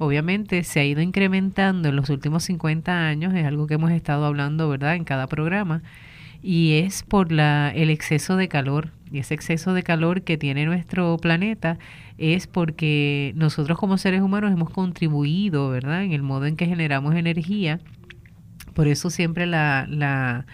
[0.01, 4.25] obviamente se ha ido incrementando en los últimos 50 años, es algo que hemos estado
[4.25, 5.83] hablando, ¿verdad?, en cada programa,
[6.41, 8.89] y es por la, el exceso de calor.
[9.11, 11.77] Y ese exceso de calor que tiene nuestro planeta
[12.17, 17.13] es porque nosotros como seres humanos hemos contribuido, ¿verdad?, en el modo en que generamos
[17.13, 17.79] energía.
[18.73, 20.47] Por eso siempre la, la,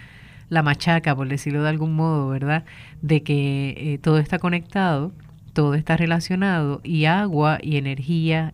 [0.49, 2.65] la machaca, por decirlo de algún modo, ¿verdad?,
[3.01, 5.13] de que eh, todo está conectado
[5.57, 8.53] todo está relacionado y agua y energía,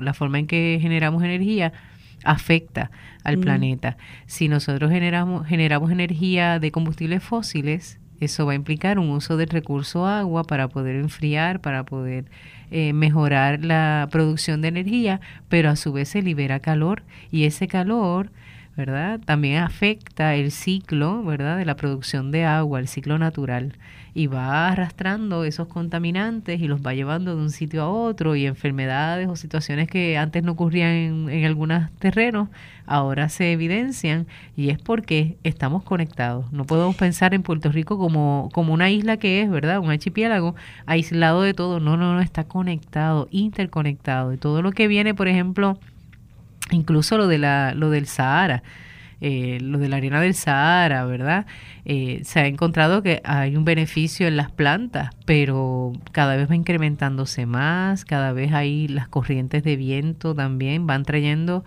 [0.00, 1.72] la forma en que generamos energía
[2.22, 2.92] afecta
[3.24, 3.40] al mm.
[3.40, 3.96] planeta.
[4.26, 9.48] Si nosotros generamos, generamos energía de combustibles fósiles, eso va a implicar un uso del
[9.48, 12.26] recurso agua para poder enfriar, para poder
[12.70, 17.66] eh, mejorar la producción de energía, pero a su vez se libera calor y ese
[17.66, 18.30] calor
[18.76, 19.20] ¿verdad?
[19.24, 21.56] También afecta el ciclo, ¿verdad?
[21.56, 23.74] De la producción de agua, el ciclo natural,
[24.14, 28.46] y va arrastrando esos contaminantes y los va llevando de un sitio a otro y
[28.46, 32.48] enfermedades o situaciones que antes no ocurrían en, en algunos terrenos,
[32.86, 36.52] ahora se evidencian y es porque estamos conectados.
[36.52, 39.80] No podemos pensar en Puerto Rico como, como una isla que es, ¿verdad?
[39.80, 40.54] Un archipiélago
[40.86, 41.80] aislado de todo.
[41.80, 44.32] No, no, no, está conectado, interconectado.
[44.32, 45.78] Y todo lo que viene, por ejemplo,
[46.70, 48.62] incluso lo, de la, lo del Sahara.
[49.26, 51.46] Eh, lo de la arena del Sahara, ¿verdad?
[51.86, 56.54] Eh, se ha encontrado que hay un beneficio en las plantas, pero cada vez va
[56.54, 61.64] incrementándose más, cada vez hay las corrientes de viento también van trayendo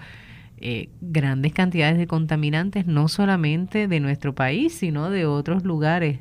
[0.60, 6.20] eh, grandes cantidades de contaminantes, no solamente de nuestro país, sino de otros lugares.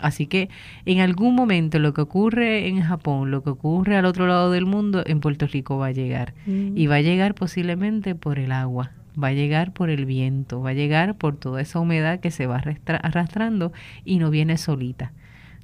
[0.00, 0.48] Así que
[0.86, 4.66] en algún momento lo que ocurre en Japón, lo que ocurre al otro lado del
[4.66, 6.34] mundo, en Puerto Rico va a llegar.
[6.46, 6.76] Mm.
[6.76, 8.90] Y va a llegar posiblemente por el agua,
[9.22, 12.46] va a llegar por el viento, va a llegar por toda esa humedad que se
[12.46, 13.72] va arrastrando
[14.04, 15.12] y no viene solita.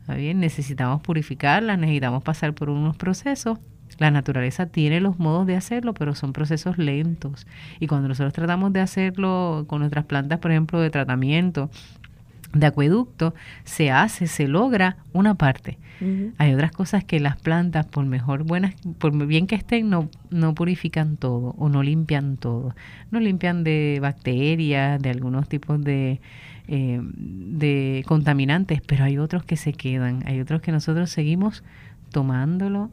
[0.08, 0.40] bien?
[0.40, 3.58] Necesitamos purificarla, necesitamos pasar por unos procesos.
[3.98, 7.46] La naturaleza tiene los modos de hacerlo, pero son procesos lentos.
[7.80, 11.70] Y cuando nosotros tratamos de hacerlo con nuestras plantas, por ejemplo, de tratamiento,
[12.52, 13.34] de acueducto,
[13.64, 15.78] se hace, se logra una parte.
[16.38, 20.54] Hay otras cosas que las plantas, por mejor buenas, por bien que estén, no, no
[20.54, 22.74] purifican todo o no limpian todo.
[23.10, 26.22] No limpian de bacterias, de algunos tipos de,
[26.68, 30.22] eh, de contaminantes, pero hay otros que se quedan.
[30.24, 31.62] Hay otros que nosotros seguimos
[32.10, 32.90] tomándolo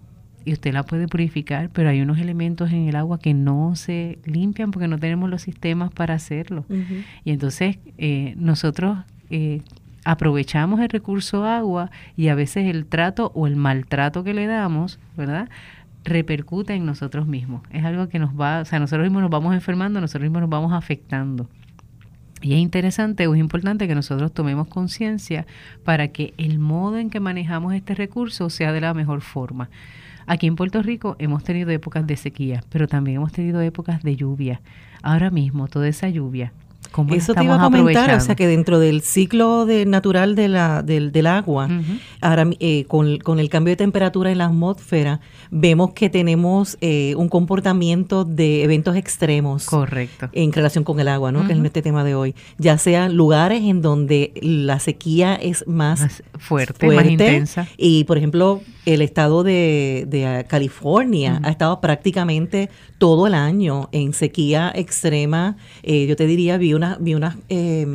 [0.48, 4.20] y usted la puede purificar, pero hay unos elementos en el agua que no se
[4.26, 6.65] limpian porque no tenemos los sistemas para hacerlo.
[7.26, 9.62] Y entonces eh, nosotros eh,
[10.06, 15.00] aprovechamos el recurso agua y a veces el trato o el maltrato que le damos,
[15.16, 15.50] ¿verdad?
[16.08, 17.62] repercute en nosotros mismos.
[17.72, 20.50] Es algo que nos va, o sea, nosotros mismos nos vamos enfermando, nosotros mismos nos
[20.50, 21.50] vamos afectando.
[22.42, 25.46] Y es interesante o es importante que nosotros tomemos conciencia
[25.84, 29.70] para que el modo en que manejamos este recurso sea de la mejor forma.
[30.28, 34.16] Aquí en Puerto Rico hemos tenido épocas de sequía, pero también hemos tenido épocas de
[34.16, 34.62] lluvia.
[35.02, 36.54] Ahora mismo, toda esa lluvia
[37.12, 40.84] eso te iba a comentar, o sea que dentro del ciclo de, natural de la,
[40.84, 41.69] del, del agua,
[42.21, 45.19] ahora eh, con, con, el cambio de temperatura en la atmósfera,
[45.52, 49.65] vemos que tenemos eh, un comportamiento de eventos extremos.
[49.65, 50.30] Correcto.
[50.34, 51.45] En relación con el agua, ¿no?
[51.45, 52.36] Que es este tema de hoy.
[52.58, 57.67] Ya sean lugares en donde la sequía es más, fuerte, más intensa.
[57.78, 64.13] Y, por ejemplo, el estado de, de California ha estado prácticamente todo el año en
[64.13, 65.58] sequía extrema.
[65.84, 67.86] Eh, yo te diría, vi una, vi unas eh,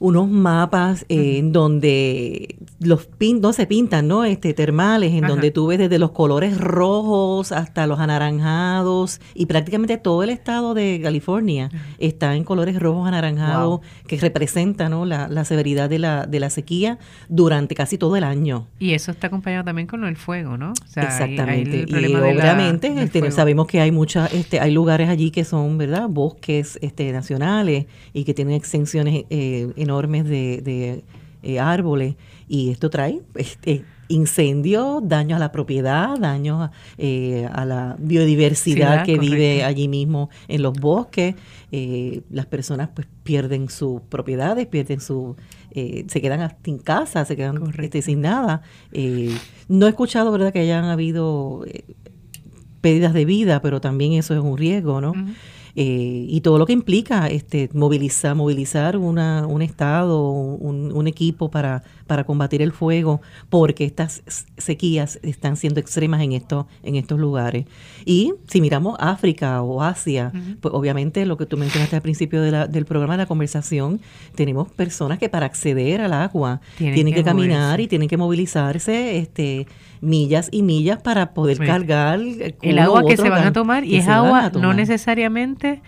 [0.00, 4.24] unos mapas eh, en donde los pin, no se pintan, ¿no?
[4.24, 9.98] Este termales en donde tú ves desde los colores rojos hasta los anaranjados y prácticamente
[9.98, 15.04] todo el estado de California está en colores rojos anaranjados que representa, ¿no?
[15.04, 18.68] La, la, severidad de la de la sequía durante casi todo el año.
[18.78, 20.72] Y eso está acompañado también con el fuego, ¿no?
[20.96, 21.84] Exactamente.
[21.86, 26.08] y obviamente este, sabemos que hay muchas este hay lugares allí que son, ¿verdad?
[26.08, 27.84] Bosques este nacionales
[28.14, 31.04] y que tienen extensiones eh, enormes de,
[31.42, 32.16] eh, árboles
[32.48, 39.18] y esto trae este, incendios, daños a la propiedad, daños eh, a la biodiversidad que
[39.18, 41.34] vive allí mismo en los bosques.
[41.72, 45.36] Eh, las personas pues pierden sus propiedades, pierden su,
[45.72, 48.62] se quedan sin casa, se quedan este, sin nada.
[49.68, 51.64] no he escuchado, verdad, que hayan habido
[52.80, 55.14] pérdidas de vida, pero también eso es un riesgo, ¿no?
[55.76, 61.50] Eh, y todo lo que implica este, movilizar, movilizar una, un Estado, un, un, equipo
[61.50, 63.20] para, para combatir el fuego,
[63.50, 64.24] porque estas
[64.58, 67.66] sequías están siendo extremas en, esto, en estos lugares.
[68.04, 72.50] Y si miramos África o Asia, pues obviamente lo que tú mencionaste al principio de
[72.50, 74.00] la, del programa de la conversación,
[74.34, 79.68] tenemos personas que para acceder al agua tienen, que, caminar y tienen que movilizarse este,
[80.00, 84.08] millas y millas para poder cargar el agua que se van a tomar y es
[84.08, 85.80] agua no necesariamente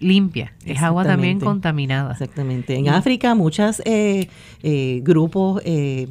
[0.00, 2.12] limpia, es agua también contaminada.
[2.12, 2.76] Exactamente.
[2.76, 4.28] En África muchos eh,
[4.62, 6.08] eh, grupos eh,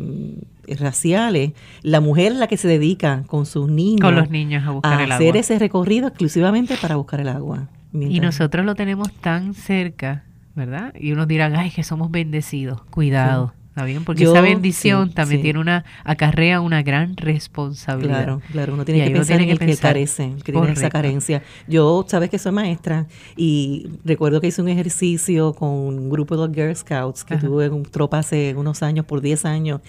[0.80, 4.72] raciales, la mujer es la que se dedica con sus niños, con los niños a
[4.72, 5.16] buscar el agua.
[5.16, 7.70] hacer ese recorrido exclusivamente para buscar el agua.
[7.94, 10.24] Y nosotros lo tenemos tan cerca,
[10.56, 10.94] ¿verdad?
[11.00, 12.84] Y unos dirán, ay, que somos bendecidos.
[12.90, 13.54] Cuidado.
[13.78, 18.24] Está bien, porque esa bendición también tiene una, acarrea una gran responsabilidad.
[18.24, 21.44] Claro, claro, uno tiene que pensar en el que carece, que tiene esa carencia.
[21.68, 26.56] Yo, sabes que soy maestra y recuerdo que hice un ejercicio con un grupo de
[26.56, 29.82] Girl Scouts que tuve en un tropa hace unos años, por 10 años,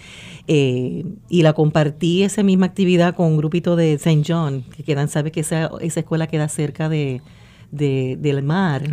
[0.45, 4.21] eh, y la compartí esa misma actividad con un grupito de St.
[4.23, 7.23] John, que quedan, sabes que esa, esa escuela queda cerca de
[7.71, 8.83] de, del mar,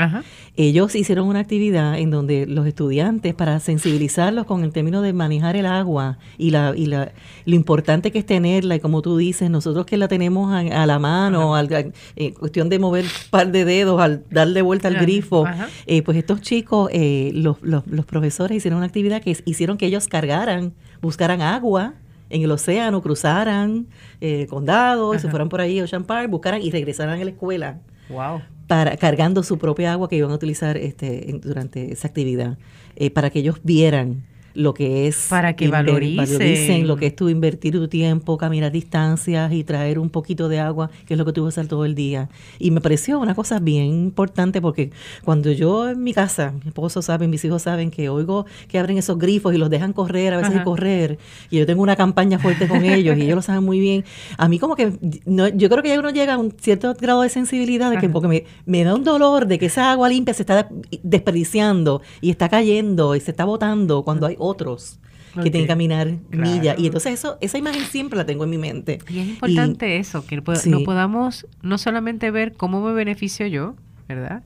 [0.56, 5.56] ellos hicieron una actividad en donde los estudiantes, para sensibilizarlos con el término de manejar
[5.56, 7.12] el agua y, la, y la,
[7.44, 10.98] lo importante que es tenerla, y como tú dices, nosotros que la tenemos a, la
[10.98, 15.44] mano, al, eh, cuestión de mover un par de dedos, al darle vuelta al grifo,
[15.86, 19.86] eh, pues estos chicos, eh, los, los, los profesores hicieron una actividad que hicieron que
[19.86, 21.94] ellos cargaran, buscaran agua,
[22.30, 23.86] en el océano, cruzaran
[24.20, 27.78] eh, condados, se fueran por ahí a Ocean Park, buscaran y regresaran a la escuela.
[28.08, 32.58] Wow para cargando su propia agua que iban a utilizar este, durante esa actividad,
[32.96, 34.24] eh, para que ellos vieran
[34.56, 36.86] lo que es para que valoricen.
[36.86, 40.90] lo que es tu invertir tu tiempo, caminar distancias y traer un poquito de agua,
[41.06, 42.28] que es lo que tú vas a hacer todo el día.
[42.58, 44.90] Y me pareció una cosa bien importante porque
[45.24, 48.98] cuando yo en mi casa, mi esposo sabe, mis hijos saben que oigo que abren
[48.98, 51.18] esos grifos y los dejan correr, a veces correr,
[51.50, 54.04] y yo tengo una campaña fuerte con ellos y ellos lo saben muy bien.
[54.38, 54.92] A mí como que
[55.26, 58.08] no, yo creo que ya uno llega a un cierto grado de sensibilidad de que
[58.08, 60.68] porque me, me da un dolor de que esa agua limpia se está
[61.02, 64.98] desperdiciando y está cayendo y se está botando cuando hay otros
[65.42, 66.78] que tienen que caminar millas.
[66.78, 68.98] Y entonces eso, esa imagen siempre la tengo en mi mente.
[69.08, 73.74] Y es importante eso, que no podamos no solamente ver cómo me beneficio yo,
[74.08, 74.42] ¿verdad?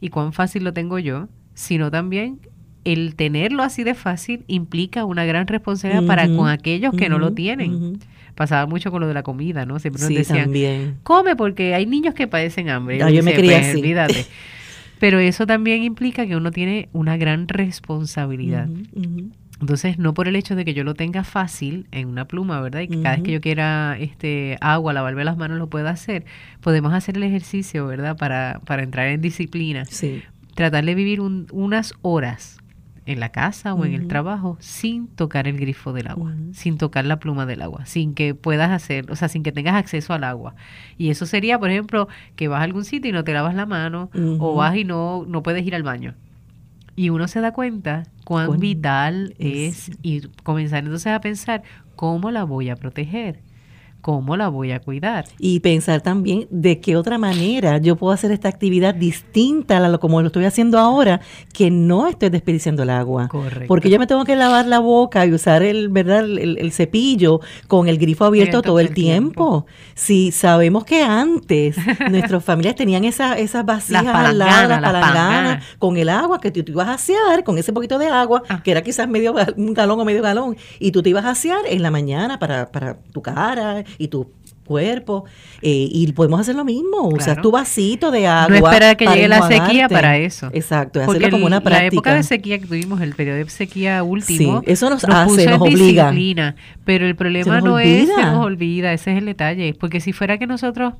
[0.00, 2.40] Y cuán fácil lo tengo yo, sino también
[2.84, 7.32] el tenerlo así de fácil implica una gran responsabilidad para con aquellos que no lo
[7.32, 7.98] tienen.
[8.34, 9.78] Pasaba mucho con lo de la comida, ¿no?
[9.78, 13.02] Siempre nos decían, come porque hay niños que padecen hambre.
[13.02, 14.26] Ah, yo me crié pues, así.
[14.98, 18.68] Pero eso también implica que uno tiene una gran responsabilidad.
[19.60, 22.80] Entonces, no por el hecho de que yo lo tenga fácil en una pluma, ¿verdad?
[22.80, 26.24] Y que cada vez que yo quiera este agua, lavarme las manos, lo pueda hacer.
[26.60, 28.16] Podemos hacer el ejercicio, ¿verdad?
[28.16, 29.84] Para, para entrar en disciplina.
[29.84, 30.22] Sí.
[30.54, 32.58] Tratar de vivir unas horas
[33.06, 37.04] en la casa o en el trabajo sin tocar el grifo del agua, sin tocar
[37.04, 40.24] la pluma del agua, sin que puedas hacer, o sea, sin que tengas acceso al
[40.24, 40.54] agua.
[40.96, 43.66] Y eso sería, por ejemplo, que vas a algún sitio y no te lavas la
[43.66, 46.14] mano o vas y no, no puedes ir al baño.
[46.96, 51.62] Y uno se da cuenta cuán vital es ir, comenzar entonces a pensar
[51.96, 53.40] cómo la voy a proteger
[54.04, 55.24] cómo la voy a cuidar.
[55.38, 59.98] Y pensar también de qué otra manera yo puedo hacer esta actividad distinta a lo
[59.98, 61.22] como lo estoy haciendo ahora,
[61.54, 63.28] que no estoy desperdiciando el agua.
[63.28, 63.64] Correcto.
[63.66, 66.26] Porque yo me tengo que lavar la boca y usar el, ¿verdad?
[66.26, 69.64] el, cepillo con el grifo abierto todo el tiempo.
[69.94, 71.74] Si sabemos que antes
[72.10, 76.72] nuestras familias tenían esa, esas vasijas al lado, la con el agua que tú te
[76.72, 78.62] ibas a asear, con ese poquito de agua, ah.
[78.62, 81.60] que era quizás medio un galón o medio galón, y tú te ibas a asear
[81.66, 84.30] en la mañana para, para tu cara y tu
[84.64, 85.24] cuerpo.
[85.62, 88.48] Eh, y podemos hacer lo mismo, usar tu vasito de agua.
[88.48, 90.50] No esperar que llegue la sequía para eso.
[90.52, 91.80] Exacto, hacerlo como una práctica.
[91.80, 95.60] La época de sequía que tuvimos, el periodo de sequía último, eso nos, hace, nos
[95.60, 96.10] obliga.
[96.10, 99.74] Disciplina, pero el problema no es que nos olvida, ese es el detalle.
[99.78, 100.94] Porque si fuera que nosotros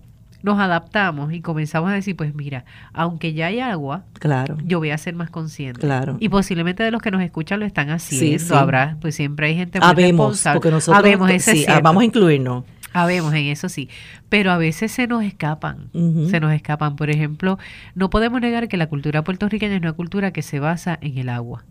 [0.45, 4.59] nos adaptamos y comenzamos a decir, pues mira, aunque ya hay agua, claro.
[4.63, 5.81] yo voy a ser más consciente.
[5.81, 6.19] Claro.
[6.21, 8.39] Y posiblemente de los que nos escuchan lo están haciendo.
[8.39, 12.65] Sí, Habrá, pues siempre hay gente muy Habemos, porque nosotros Habemos, ese vamos a incluirnos.
[12.95, 13.91] Habemos en eso sí,
[14.29, 16.95] pero a veces se nos escapan, se nos escapan.
[16.95, 17.59] Por ejemplo,
[17.97, 21.29] no podemos negar que la cultura puertorriqueña es una cultura que se basa en el
[21.29, 21.65] agua.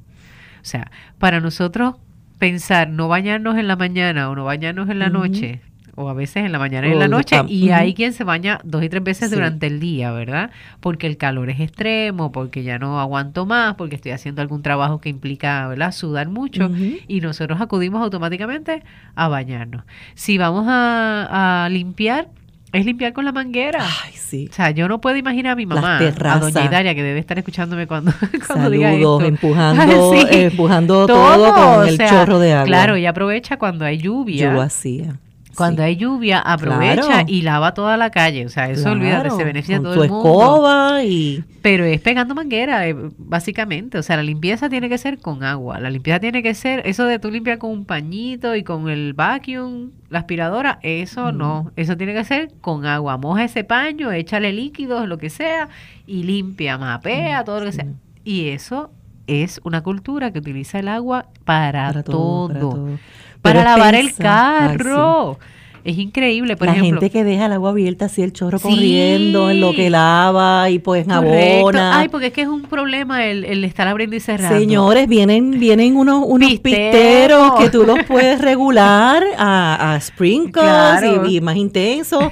[0.62, 1.96] O sea, para nosotros
[2.40, 5.62] pensar no bañarnos en la mañana o no bañarnos en la noche
[5.96, 8.60] o a veces en la mañana y en la noche, y hay quien se baña
[8.64, 10.50] dos y tres veces durante el día, ¿verdad?
[10.80, 15.00] Porque el calor es extremo, porque ya no aguanto más, porque estoy haciendo algún trabajo
[15.00, 15.92] que implica, ¿verdad?
[15.92, 16.72] Sudar mucho,
[17.08, 18.84] y nosotros acudimos automáticamente
[19.16, 19.84] a bañarnos.
[20.16, 22.30] Si vamos a, limpiar,
[22.72, 23.80] es limpiar con la manguera.
[24.04, 24.48] Ay, sí.
[24.50, 27.38] O sea, yo no puedo imaginar a mi mamá, a doña Hidaria, que debe estar
[27.38, 28.12] escuchándome cuando,
[28.48, 29.22] cuando diga esto.
[29.22, 32.66] empujando, empujando todo, con el chorro de agua.
[32.66, 34.54] Claro, y aprovecha cuando hay lluvia.
[34.54, 35.20] Yo hacía.
[35.56, 38.46] Cuando hay lluvia, aprovecha y lava toda la calle.
[38.46, 40.30] O sea, eso olvídate, se beneficia todo el mundo.
[40.30, 41.44] escoba y...
[41.62, 43.98] Pero es pegando manguera, eh, básicamente.
[43.98, 45.80] O sea, la limpieza tiene que ser con agua.
[45.80, 49.14] La limpieza tiene que ser, eso de tú limpiar con un pañito y con el
[49.14, 51.38] vacuum, la aspiradora, eso mm.
[51.38, 51.72] no.
[51.76, 53.18] Eso tiene que ser con agua.
[53.18, 55.70] Moja ese paño, échale líquidos, lo que sea,
[56.06, 57.88] y limpia, mapea, todo lo que sea.
[58.26, 58.92] Y eso
[59.28, 63.00] es una cultura que utiliza el agua para, todo para
[63.44, 65.40] lavar el carro.
[65.84, 67.02] Es increíble, por la ejemplo.
[67.02, 70.80] gente que deja el agua abierta así el chorro corriendo en lo que lava y
[70.80, 72.00] pues abona.
[72.00, 74.58] Ay, porque es que es un problema el, el estar abriendo y cerrando.
[74.58, 81.36] Señores, vienen vienen unos unos pisteros, que tú los puedes regular a, a sprinkles y,
[81.36, 82.32] y, más intenso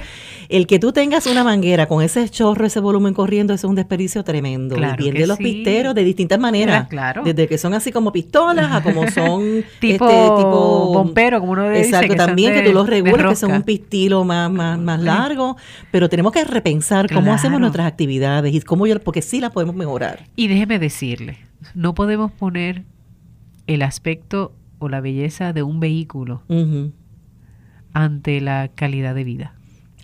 [0.52, 3.74] el que tú tengas una manguera con ese chorro, ese volumen corriendo, eso es un
[3.74, 4.76] desperdicio tremendo.
[4.76, 6.88] y vienen los pisteros de distintas maneras.
[6.88, 7.22] Claro.
[7.24, 11.70] Desde que son así como pistolas a como son tipo, este, tipo bombero, como uno
[11.70, 11.86] dice.
[11.86, 15.56] Exacto, también que tú los regulas, que son un pistilo más, más, más largo.
[15.90, 19.74] Pero tenemos que repensar cómo hacemos nuestras actividades y cómo yo, porque sí las podemos
[19.74, 20.26] mejorar.
[20.36, 21.38] Y déjeme decirle,
[21.74, 22.84] no podemos poner
[23.66, 26.42] el aspecto o la belleza de un vehículo
[27.94, 29.54] ante la calidad de vida.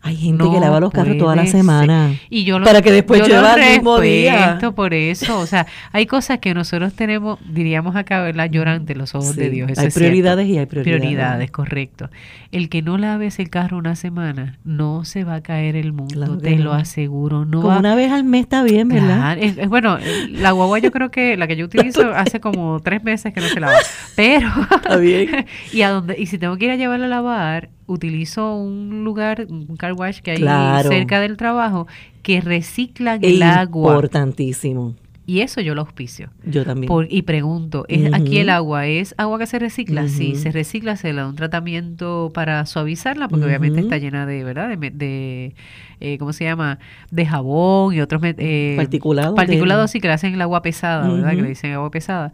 [0.09, 2.15] Hay gente que lava los carros toda la semana.
[2.31, 4.59] Y yo para que después llueva el mismo día.
[4.75, 5.39] por eso.
[5.39, 8.51] O sea, hay cosas que nosotros tenemos, diríamos acá, ¿verdad?
[8.51, 9.79] Lloran los ojos de Dios.
[9.79, 11.01] hay prioridades y hay prioridades.
[11.01, 12.11] Prioridades, correcto.
[12.51, 16.39] El que no laves el carro una semana, no se va a caer el mundo,
[16.39, 17.45] te lo aseguro.
[17.45, 19.37] No como una vez al mes está bien, ¿verdad?
[19.39, 19.99] Es, bueno,
[20.31, 23.49] la guagua yo creo que la que yo utilizo hace como tres meses que no
[23.49, 23.77] se lava.
[24.17, 24.49] Pero...
[24.75, 25.47] Está bien.
[25.73, 29.47] y, a donde, y si tengo que ir a llevarla a lavar, utilizo un lugar,
[29.49, 31.89] un car wash que hay cerca del trabajo,
[32.23, 33.93] que reciclan el agua.
[33.93, 34.95] Importantísimo.
[35.27, 36.31] Y eso yo lo auspicio.
[36.43, 36.91] Yo también.
[37.11, 40.09] y pregunto, ¿es, ¿aquí el agua es agua que se recicla?
[40.09, 44.43] Sí, se recicla, se le da un tratamiento para suavizarla, porque obviamente está llena de,
[44.43, 44.79] ¿verdad?
[44.79, 45.55] De,
[46.01, 46.79] eh, ¿cómo se llama?
[47.11, 49.35] De jabón y otros eh, particulados.
[49.35, 51.33] Particulados, sí, que le hacen el agua pesada, ¿verdad?
[51.33, 52.33] Que le dicen agua pesada.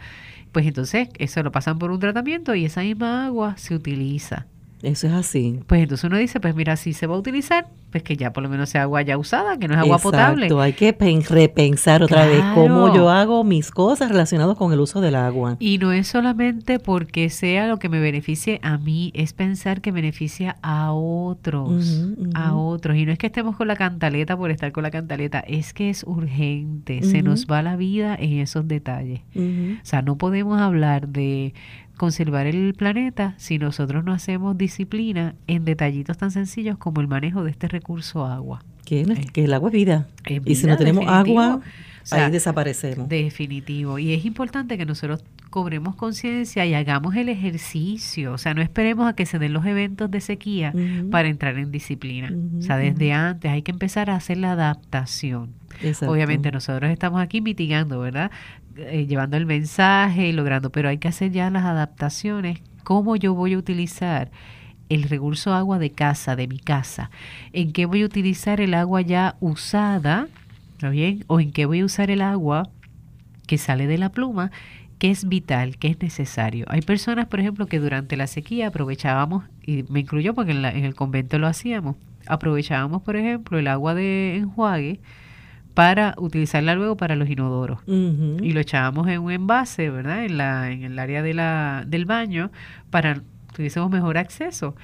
[0.52, 4.46] Pues entonces, eso lo pasan por un tratamiento y esa misma agua se utiliza
[4.85, 5.61] Eso es así.
[5.66, 8.43] Pues entonces uno dice, pues mira, si se va a utilizar, pues que ya por
[8.43, 10.49] lo menos sea agua ya usada, que no es agua potable.
[10.61, 10.97] Hay que
[11.28, 15.57] repensar otra vez cómo yo hago mis cosas relacionadas con el uso del agua.
[15.61, 19.93] Y no es solamente porque sea lo que me beneficie a mí, es pensar que
[19.93, 22.05] beneficia a otros,
[22.35, 22.97] a otros.
[22.97, 25.91] Y no es que estemos con la cantaleta por estar con la cantaleta, es que
[25.91, 29.20] es urgente, se nos va la vida en esos detalles.
[29.35, 31.55] O sea, no podemos hablar de
[31.97, 37.45] conservar el planeta si nosotros no hacemos disciplina en detallitos tan sencillos como el manejo
[37.45, 38.62] de este recurso agua.
[38.84, 40.09] Que, eh, que el agua es vida.
[40.45, 41.61] y si no tenemos agua,
[42.11, 43.09] ahí desaparecemos.
[43.09, 43.99] Definitivo.
[43.99, 45.24] Y es importante que nosotros
[45.55, 48.32] cobremos conciencia y hagamos el ejercicio.
[48.32, 50.74] O sea, no esperemos a que se den los eventos de sequía
[51.11, 52.30] para entrar en disciplina.
[52.59, 55.55] o sea, desde antes hay que empezar a hacer la adaptación.
[56.07, 58.30] Obviamente nosotros estamos aquí mitigando, ¿verdad?
[58.77, 62.61] Eh, llevando el mensaje y logrando, pero hay que hacer ya las adaptaciones.
[62.83, 64.31] ¿Cómo yo voy a utilizar
[64.89, 67.11] el recurso agua de casa, de mi casa?
[67.53, 70.27] ¿En qué voy a utilizar el agua ya usada?
[70.72, 71.25] ¿Está bien?
[71.29, 72.68] ¿O en qué voy a usar el agua
[73.47, 74.51] que sale de la pluma?
[74.99, 76.66] que es vital, que es necesario.
[76.68, 80.85] Hay personas, por ejemplo, que durante la sequía aprovechábamos, y me incluyó porque en, en
[80.85, 81.97] el convento lo hacíamos,
[82.27, 85.01] aprovechábamos, por ejemplo, el agua de enjuague
[85.75, 87.81] para utilizarla luego para los inodoros.
[87.87, 90.25] Y lo echábamos en un envase, ¿verdad?
[90.25, 92.51] En, la, en el área de la, del baño
[92.91, 93.22] para que
[93.57, 94.77] tuviésemos mejor acceso.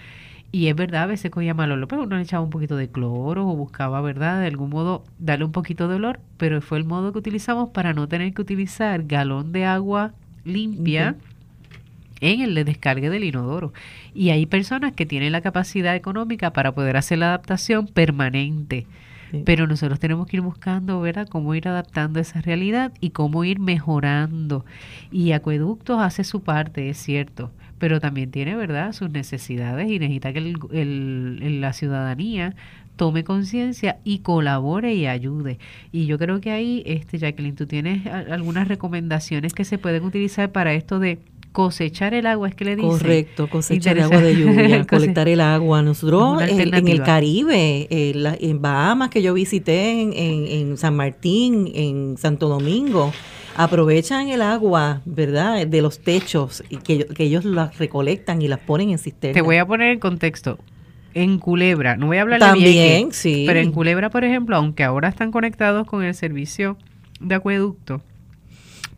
[0.52, 2.88] Y es verdad, a veces cogía mal olor, pero uno le echaba un poquito de
[2.90, 4.40] cloro o buscaba, ¿verdad?
[4.40, 7.92] De algún modo darle un poquito de olor, pero fue el modo que utilizamos para
[7.94, 10.12] no tener que utilizar galón de agua
[10.44, 11.16] limpia.
[12.20, 13.72] en el de descargue del inodoro.
[14.12, 18.86] Y hay personas que tienen la capacidad económica para poder hacer la adaptación permanente.
[19.44, 23.60] Pero nosotros tenemos que ir buscando, ¿verdad?, cómo ir adaptando esa realidad y cómo ir
[23.60, 24.64] mejorando.
[25.10, 30.32] Y Acueductos hace su parte, es cierto, pero también tiene, ¿verdad?, sus necesidades y necesita
[30.32, 32.54] que el, la ciudadanía
[32.96, 35.58] tome conciencia y colabore y ayude.
[35.90, 40.52] Y yo creo que ahí, este Jacqueline, tú tienes algunas recomendaciones que se pueden utilizar
[40.52, 41.18] para esto de
[41.52, 42.88] cosechar el agua, es que le dice.
[42.88, 45.82] Correcto, cosechar el agua de lluvia, colectar el agua.
[45.82, 52.48] Nosotros en, el Caribe, en Bahamas que yo visité, en, en, San Martín, en Santo
[52.48, 53.12] Domingo,
[53.56, 58.60] aprovechan el agua, ¿verdad?, de los techos y que, que ellos las recolectan y las
[58.60, 59.34] ponen en cisternas.
[59.34, 60.58] Te voy a poner en contexto.
[61.12, 63.44] En Culebra, no voy a hablar de También, sí.
[63.46, 66.76] Pero en Culebra, por ejemplo, aunque ahora están conectados con el servicio
[67.18, 68.00] de acueducto,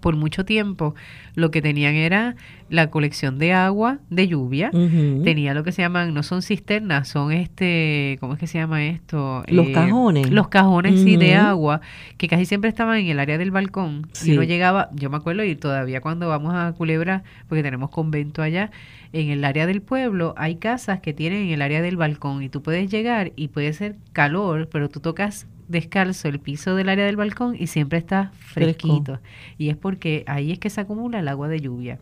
[0.03, 0.95] por mucho tiempo
[1.35, 2.37] lo que tenían era
[2.69, 7.33] la colección de agua de lluvia, tenía lo que se llaman, no son cisternas, son
[7.33, 9.43] este, ¿cómo es que se llama esto?
[9.47, 10.31] Los eh, cajones.
[10.31, 11.81] Los cajones, sí, de agua,
[12.17, 14.09] que casi siempre estaban en el área del balcón.
[14.13, 18.43] Si no llegaba, yo me acuerdo, y todavía cuando vamos a Culebra, porque tenemos convento
[18.43, 18.71] allá,
[19.13, 22.49] en el área del pueblo hay casas que tienen en el área del balcón y
[22.49, 27.05] tú puedes llegar y puede ser calor, pero tú tocas descalzo el piso del área
[27.05, 29.19] del balcón y siempre está fresquito.
[29.59, 31.99] Y es porque ahí es que se acumula el agua de lluvia.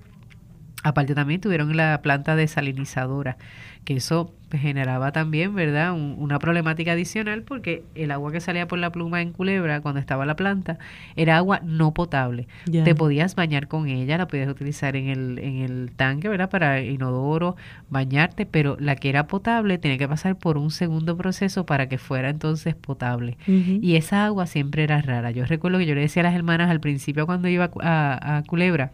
[0.82, 3.36] Aparte también tuvieron la planta desalinizadora,
[3.84, 8.90] que eso generaba también, ¿verdad?, una problemática adicional porque el agua que salía por la
[8.90, 10.78] pluma en Culebra cuando estaba la planta
[11.16, 12.48] era agua no potable.
[12.84, 16.80] Te podías bañar con ella, la podías utilizar en el, en el tanque, ¿verdad?, para
[16.80, 17.56] inodoro,
[17.90, 21.98] bañarte, pero la que era potable tenía que pasar por un segundo proceso para que
[21.98, 23.36] fuera entonces potable.
[23.46, 25.30] Y esa agua siempre era rara.
[25.30, 28.42] Yo recuerdo que yo le decía a las hermanas al principio cuando iba a, a
[28.44, 28.92] Culebra,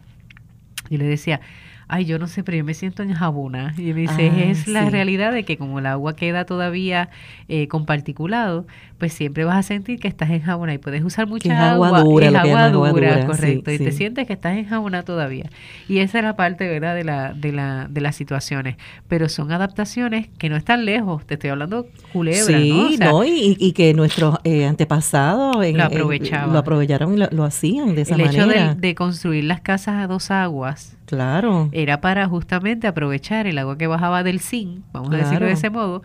[0.89, 1.41] yo le decía,
[1.89, 3.73] ay, yo no sé, pero yo me siento en jabona.
[3.77, 7.09] Y me dice, ah, es la realidad de que como el agua queda todavía
[7.47, 8.65] eh, con particulado,
[8.97, 11.87] pues siempre vas a sentir que estás en jabona y puedes usar mucha agua.
[11.87, 13.71] agua dura, es agua, dura, correcto.
[13.71, 15.49] y te sientes que estás en jabona todavía.
[15.87, 18.75] Y esa es la parte, ¿verdad?, de, la, de, la, de las situaciones.
[19.07, 21.25] Pero son adaptaciones que no están lejos.
[21.25, 22.59] Te estoy hablando culebra,
[22.99, 23.23] ¿no?
[23.23, 26.51] y, que nuestros eh, antepasados lo, aprovechaban.
[26.51, 28.43] lo aprovecharon y lo, hacían de esa el manera.
[28.43, 31.69] El hecho de, de construir las casas a dos aguas Claro.
[31.71, 35.69] Era para justamente aprovechar el agua que bajaba del zinc, vamos a decirlo de ese
[35.69, 36.03] modo,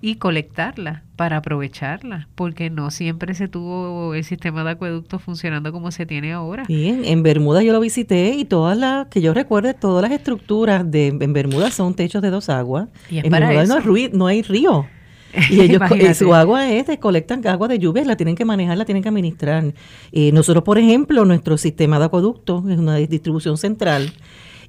[0.00, 5.90] y colectarla para aprovecharla, porque no siempre se tuvo el sistema de acueducto funcionando como
[5.90, 6.64] se tiene ahora.
[6.68, 10.88] Bien, en Bermuda yo lo visité y todas las, que yo recuerde, todas las estructuras
[10.88, 12.88] de en Bermuda son techos de dos aguas.
[13.10, 14.86] ¿Y en Bermuda No, hay, no hay río.
[15.50, 15.82] Y ellos
[16.16, 19.64] su agua es, colectan agua de lluvia, la tienen que manejar, la tienen que administrar.
[20.12, 24.12] Eh, nosotros, por ejemplo, nuestro sistema de acueducto es una distribución central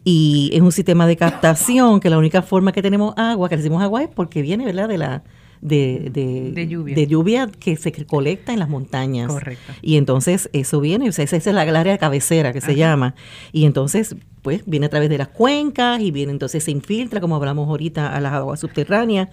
[0.08, 3.82] y es un sistema de captación que la única forma que tenemos agua, que decimos
[3.82, 4.88] agua es porque viene, ¿verdad?
[4.88, 5.24] De la
[5.62, 6.12] de,
[6.54, 6.96] de, lluvia.
[6.96, 9.32] de lluvia que se colecta en las montañas.
[9.32, 9.74] Correcto.
[9.82, 13.16] Y entonces eso viene, o sea, esa es la, área de cabecera que se llama.
[13.52, 14.16] Y entonces
[14.46, 18.16] pues viene a través de las cuencas y viene entonces se infiltra, como hablamos ahorita,
[18.16, 19.30] a las aguas subterráneas,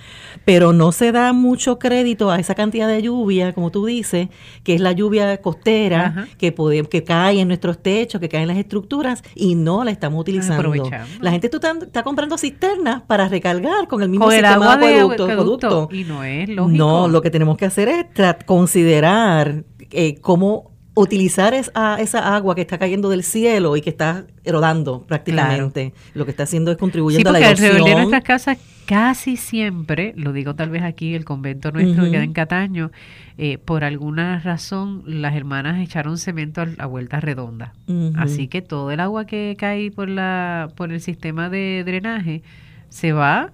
[0.47, 4.31] pero no se da mucho crédito a esa cantidad de lluvia, como tú dices,
[4.65, 6.55] que es la lluvia costera que,
[6.89, 10.73] que cae en nuestros techos, que cae en las estructuras y no la estamos utilizando.
[11.21, 16.25] La gente está, comprando cisternas para recargar con el mismo sistema de acueducto, Y no
[16.25, 16.75] es lógico.
[16.75, 18.07] No, lo que tenemos que hacer es
[18.47, 24.27] considerar eh, cómo utilizar esa, esa agua que está cayendo del cielo y que está
[24.45, 25.95] erodando prácticamente.
[26.15, 27.67] Lo que está haciendo es contribuyendo a la erosión.
[27.71, 32.11] alrededor de nuestras casas casi siempre, lo digo tal vez aquí, el convento nuestro que
[32.11, 32.91] queda en Cataño,
[33.39, 37.73] eh, por alguna razón las hermanas echaron cemento a, vuelta redonda.
[38.17, 42.43] Así que todo el agua que cae por, la, por el sistema de drenaje
[42.89, 43.53] se va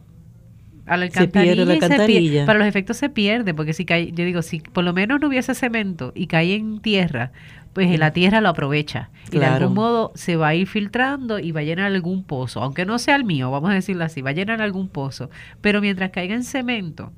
[0.89, 4.85] a la alcantarilla, para los efectos se pierde, porque si cae, yo digo, si por
[4.85, 7.33] lo menos no hubiese cemento y cae en tierra,
[7.73, 9.11] pues la tierra lo aprovecha.
[9.31, 12.63] Y de algún modo se va a ir filtrando y va a llenar algún pozo,
[12.63, 15.31] aunque no sea el mío, vamos a decirlo así, va a llenar algún pozo.
[15.61, 17.13] Pero mientras caiga en cemento,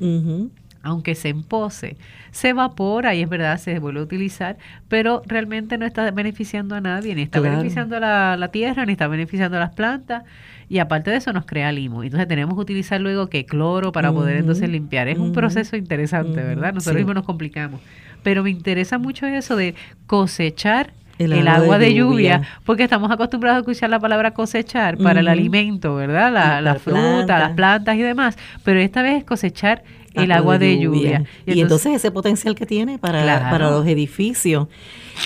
[0.83, 1.97] aunque se empose,
[2.31, 4.59] se evapora y es verdad, se vuelve a utilizar,
[4.89, 8.93] pero realmente no está beneficiando a nadie, ni está beneficiando a la, la, tierra, ni
[8.93, 10.25] está beneficiando a las plantas,
[10.71, 12.05] y aparte de eso nos crea limo.
[12.05, 15.09] Entonces tenemos que utilizar luego que cloro para poder entonces limpiar.
[15.09, 16.73] Es un proceso interesante, ¿verdad?
[16.73, 17.81] Nosotros mismos nos complicamos.
[18.23, 19.75] Pero me interesa mucho eso de
[20.07, 25.29] cosechar el, agua, de, lluvia, porque estamos acostumbrados a escuchar la palabra cosechar para el
[25.29, 26.63] alimento, ¿verdad?
[26.63, 29.83] La, fruta, las plantas y demás, pero esta vez es cosechar
[30.15, 31.25] el agua de lluvia.
[31.47, 34.69] Y, entonces, ese potencial que tiene para, para los edificios.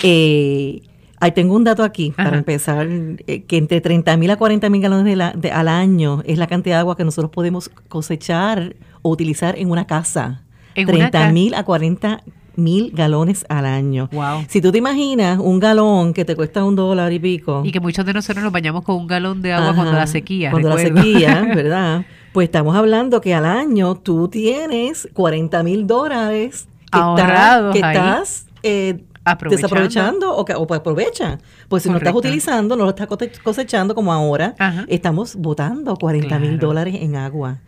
[0.01, 0.81] Eh,
[1.19, 4.81] Ahí tengo un dato aquí para empezar, eh, que entre 30 mil a 40 mil
[4.81, 9.57] galones de al año es la cantidad de agua que nosotros podemos cosechar o utilizar
[9.57, 10.41] en una casa.
[10.73, 12.21] 30 mil a 40
[12.57, 14.09] mil galones al año.
[14.11, 14.45] Wow.
[14.47, 17.61] Si tú te imaginas un galón que te cuesta un dólar y pico.
[17.63, 20.51] Y que muchos de nosotros nos bañamos con un galón de agua cuando la sequía.
[20.51, 22.05] Cuando la sequía, ¿verdad?
[22.33, 29.03] Pues estamos hablando que al año tú tienes 40 mil dólares ahorrados que estás eh,
[29.49, 31.39] desaprovechando o, que, o pues aprovecha.
[31.67, 33.07] Pues si no estás utilizando, no lo estás
[33.43, 34.55] cosechando como ahora,
[34.87, 37.59] estamos botando 40 mil dólares en agua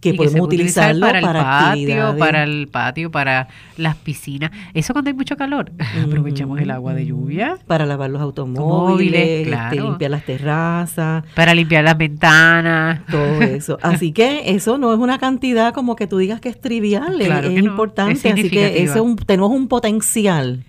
[0.00, 4.50] que podemos utilizarlo para, el patio, para el patio, para las piscinas.
[4.72, 5.72] Eso cuando hay mucho calor,
[6.04, 7.58] aprovechamos el agua de lluvia.
[7.66, 11.24] Para lavar los automóviles, este, limpiar las terrazas.
[11.34, 13.04] Para limpiar las ventanas.
[13.10, 13.78] Todo eso.
[13.82, 17.58] Así que eso no es una cantidad como que tú digas que es trivial, es,
[17.58, 18.32] importante.
[18.32, 20.64] Así que eso tenemos un potencial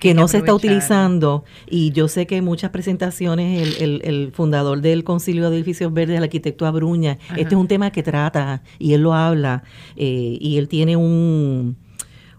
[0.00, 1.44] que no se está utilizando.
[1.68, 6.16] Y yo sé que en muchas presentaciones el, el, fundador del Concilio de Edificios Verdes,
[6.16, 9.62] el arquitecto Abruña, este es un tema que trata y él lo habla
[9.96, 11.76] eh, y él tiene un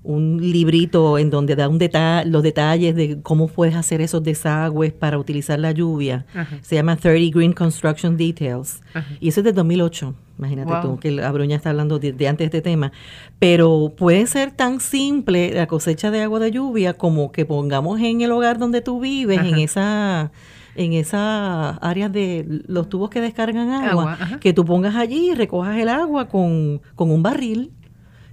[0.03, 1.79] un librito en donde da un
[2.25, 6.25] los detalles de cómo puedes hacer esos desagües para utilizar la lluvia.
[6.61, 8.81] Se llama 30 Green Construction Details.
[9.19, 10.15] Y eso es de 2008.
[10.39, 12.91] Imagínate tú, que Abruña está hablando de, antes de este tema.
[13.37, 18.21] Pero puede ser tan simple la cosecha de agua de lluvia como que pongamos en
[18.21, 20.31] el hogar donde tú vives, en esa
[20.73, 25.77] en esa área de los tubos que descargan agua, que tú pongas allí y recojas
[25.77, 27.71] el agua con, con un barril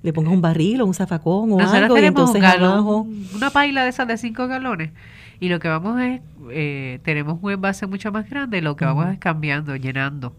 [0.08, 3.06] le pongas un barril o un zafacón o algo y entonces abajo.
[3.34, 4.90] una paila de esas de 5 galones
[5.38, 9.12] y lo que vamos es eh, tenemos un envase mucho más grande lo que vamos
[9.12, 10.34] es cambiando llenando.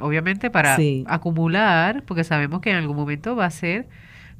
[0.00, 3.88] Obviamente para acumular porque sabemos que en algún momento va a ser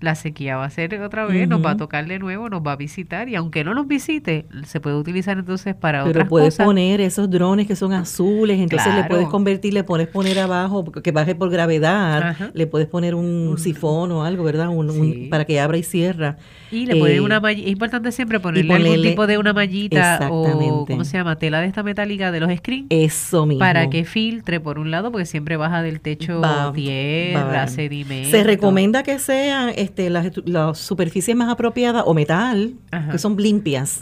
[0.01, 2.73] la sequía va a ser otra vez, nos va a tocar de nuevo, nos va
[2.73, 6.57] a visitar y aunque no nos visite, se puede utilizar entonces para Pero otras puedes
[6.57, 11.11] poner esos drones que son azules, entonces le puedes convertir, le puedes poner abajo, que
[11.11, 14.69] baje por gravedad, le puedes poner un, sifón o algo, ¿verdad?
[14.69, 16.37] Un, para que abra y cierra.
[16.71, 20.29] Y le pones eh, una mallita, es importante siempre ponerle, algún tipo de una mallita
[20.31, 21.37] o, ¿cómo se llama?
[21.37, 22.87] Tela de esta metálica de los screens.
[22.91, 23.59] Eso mismo.
[23.59, 26.43] Para que filtre por un lado, porque siempre baja del techo
[26.75, 28.31] tierra, sedimento.
[28.31, 32.75] Se recomienda que sean este, las, superficies más apropiadas o metal,
[33.11, 34.01] que son limpias,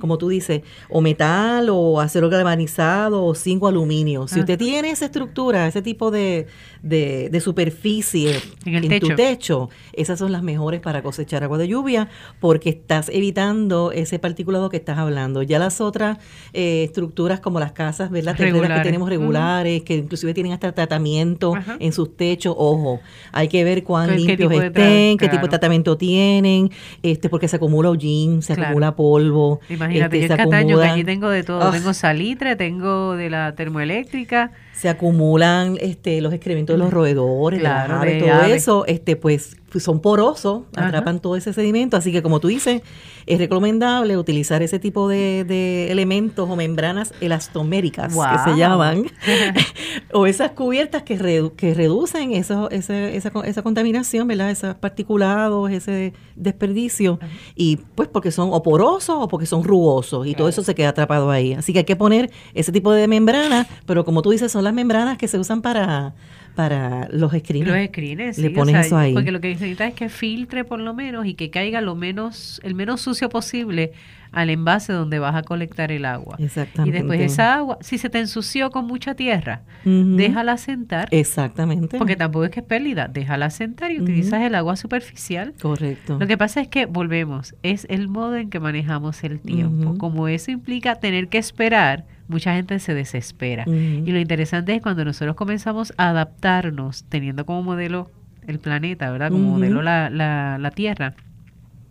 [0.00, 4.28] como tú dices, o metal o acero galvanizado o zinc o aluminio.
[4.28, 6.46] Si usted tiene esa estructura, ese tipo de,
[6.82, 12.08] de, superficie en, tu techo, esas son las mejores para cosechar agua de lluvia
[12.40, 15.42] porque estás evitando ese particulado que estás hablando.
[15.42, 16.18] Ya las otras
[16.52, 18.36] eh, estructuras como las casas, ¿verdad?
[18.36, 23.00] que tenemos regulares, que inclusive tienen hasta tratamiento en sus techos, ojo,
[23.32, 26.70] hay que ver cuán limpios estén, qué tipo de tratamiento tienen,
[27.02, 29.60] este porque se acumula hollín, se acumula polvo.
[29.68, 34.52] Imagínate, este, yo Cataño, que allí tengo de todo, tengo salitre, tengo de la termoeléctrica.
[34.72, 41.20] Se acumulan este los excrementos de los roedores, todo eso, este pues, son porosos, atrapan
[41.20, 42.82] todo ese sedimento, así que como tú dices,
[43.26, 49.04] es recomendable utilizar ese tipo de, elementos o membranas elastoméricas que se llaman,
[50.12, 54.50] o esas cubiertas que, que reducen eso, esa, esa, contaminación, ¿verdad?
[54.50, 57.18] Esos particulados, ese desperdicio,
[57.54, 60.90] y pues porque son o porosos o porque son rugosos, y todo eso se queda
[60.90, 61.52] atrapado ahí.
[61.52, 64.72] Así que hay que poner ese tipo de membranas, pero como tú dices, son las
[64.72, 66.14] membranas que se usan para
[66.58, 67.68] para los screens.
[67.68, 69.14] Los screens, Le pones eso ahí.
[69.14, 72.60] Porque lo que necesita es que filtre por lo menos y que caiga lo menos,
[72.64, 73.92] el menos sucio posible
[74.32, 76.34] al envase donde vas a colectar el agua.
[76.40, 76.96] Exactamente.
[76.96, 81.06] Y después esa agua, si se te ensució con mucha tierra, déjala sentar.
[81.12, 81.96] Exactamente.
[81.96, 85.54] Porque tampoco es que es pérdida, déjala sentar y utilizas el agua superficial.
[85.62, 86.18] Correcto.
[86.18, 89.96] Lo que pasa es que, volvemos, es el modo en que manejamos el tiempo.
[89.96, 93.64] Como eso implica tener que esperar, mucha gente se desespera.
[93.66, 98.10] Y lo interesante es cuando nosotros comenzamos a adaptarnos, teniendo como modelo
[98.46, 99.30] el planeta, ¿verdad?
[99.30, 101.14] Como modelo la, la, la Tierra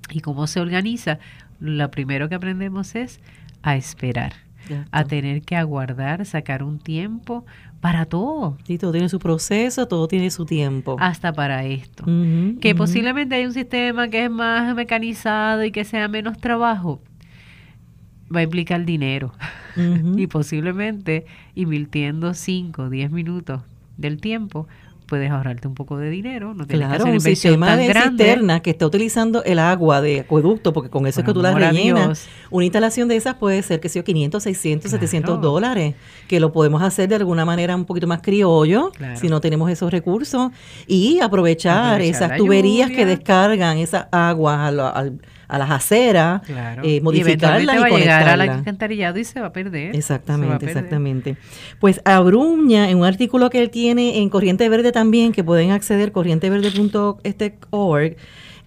[0.09, 1.19] y cómo se organiza,
[1.59, 3.19] lo primero que aprendemos es
[3.61, 4.33] a esperar,
[4.91, 7.45] a tener que aguardar, sacar un tiempo
[7.81, 8.57] para todo.
[8.65, 10.97] Sí, todo tiene su proceso, todo tiene su tiempo.
[10.99, 12.05] Hasta para esto.
[12.59, 17.01] que posiblemente hay un sistema que es más mecanizado y que sea menos trabajo
[18.33, 19.33] va a implicar dinero.
[20.17, 23.61] Y posiblemente invirtiendo 5 o 10 minutos
[23.97, 24.67] del tiempo
[25.07, 28.59] puedes ahorrarte un poco de dinero, no tienes claro, que hacer un sistema de cisterna
[28.59, 32.27] que está utilizando el agua de acueducto, porque con eso es que tú la rellenas.
[32.51, 35.95] Una instalación de esas puede ser que sea 500, 600, 700 dólares,
[36.27, 39.91] que lo podemos hacer de alguna manera un poquito más criollo, si no tenemos esos
[39.91, 40.51] recursos,
[40.85, 46.81] y aprovechar, esas tuberías que descargan esa agua al a las aceras, claro.
[46.83, 49.95] eh, modificarlas y, va a llegar al alcantarillado y se va a perder.
[49.95, 51.37] Exactamente, exactamente.
[51.79, 56.11] Pues Abruña, en un artículo que él tiene en Corriente Verde también, que pueden acceder,
[56.11, 58.17] corrienteverde.org,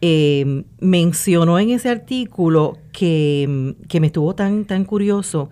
[0.03, 5.51] eh, mencionó en ese artículo que, que me estuvo tan, tan curioso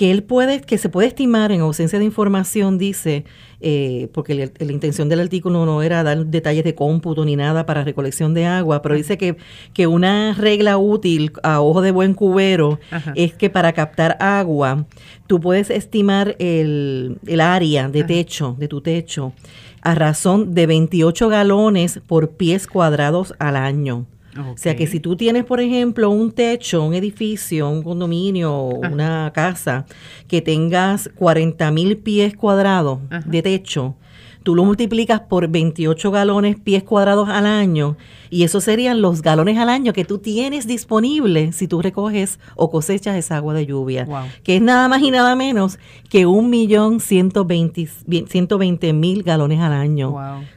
[0.00, 3.26] que él puede, que se puede estimar en ausencia de información, dice,
[3.60, 7.84] eh, porque la intención del artículo no era dar detalles de cómputo ni nada para
[7.84, 9.36] recolección de agua, pero dice que,
[9.74, 12.80] que una regla útil a ojo de buen cubero
[13.14, 14.86] es que para captar agua,
[15.26, 19.34] tú puedes estimar el, el área de techo, de tu techo,
[19.82, 24.06] a razón de 28 galones por pies cuadrados al año.
[24.38, 29.32] O sea que si tú tienes, por ejemplo, un techo, un edificio, un condominio, una
[29.34, 29.86] casa,
[30.28, 33.96] que tengas 40 mil pies cuadrados de techo,
[34.42, 37.96] tú lo multiplicas por 28 galones pies cuadrados al año
[38.30, 42.70] y eso serían los galones al año que tú tienes disponible si tú recoges o
[42.70, 44.06] cosechas esa agua de lluvia,
[44.44, 45.78] que es nada más y nada menos
[46.08, 50.14] que un millón ciento veinte mil galones al año.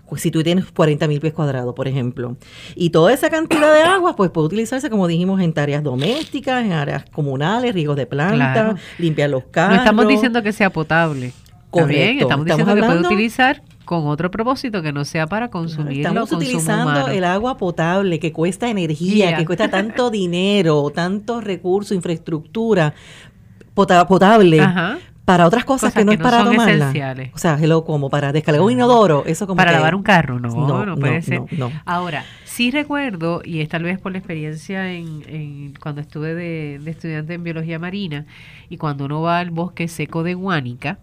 [0.07, 2.37] Pues si tú tienes 40 mil pies cuadrados, por ejemplo.
[2.75, 6.73] Y toda esa cantidad de agua pues puede utilizarse, como dijimos, en tareas domésticas, en
[6.73, 9.77] áreas comunales, riegos de plantas, limpiar los carros.
[9.77, 11.33] No estamos diciendo que sea potable.
[11.71, 12.25] Correcto.
[12.25, 16.09] estamos diciendo que puede utilizar con otro propósito que no sea para consumirlo.
[16.09, 22.93] Estamos utilizando el agua potable que cuesta energía, que cuesta tanto dinero, tantos recursos, infraestructura
[23.73, 24.61] potable.
[25.25, 26.91] Para otras cosas, que no es para tomarla.
[27.33, 30.95] O sea, como para descargar un inodoro, eso como Para lavar un carro, no, no,
[30.97, 31.41] puede ser.
[31.85, 36.91] Ahora, sí recuerdo, y es tal vez por la experiencia en, cuando estuve de, de
[36.91, 38.25] estudiante en biología marina,
[38.69, 40.99] y cuando uno va al bosque seco de Guánica,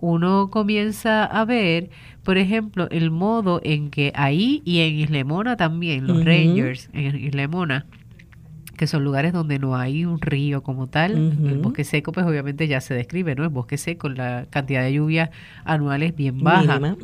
[0.00, 1.90] uno comienza a ver,
[2.22, 7.86] por ejemplo, el modo en que ahí y en Islemona también, los Rangers en Islemona,
[8.76, 11.16] que son lugares donde no hay un río como tal.
[11.16, 13.42] El bosque seco, pues obviamente ya se describe, ¿no?
[13.42, 15.30] El bosque seco, la cantidad de lluvia
[15.64, 16.96] anual es bien baja.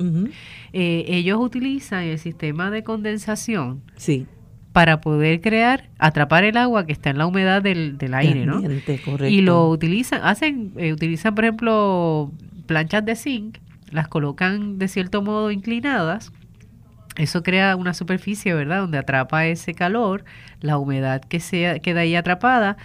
[0.73, 3.83] Eh, ellos utilizan el sistema de condensación.
[3.97, 4.27] Sí
[4.75, 8.61] para poder crear, atrapar el agua que está en la humedad del, del aire, ¿no?
[9.31, 12.33] Y lo utilizan, hacen, eh, utilizan, por ejemplo,
[12.65, 13.59] planchas de zinc,
[13.91, 16.33] las colocan de cierto modo inclinadas.
[17.17, 18.81] Eso crea una superficie, ¿verdad?
[18.81, 20.25] Donde atrapa ese calor,
[20.61, 22.77] la humedad que se queda ahí atrapada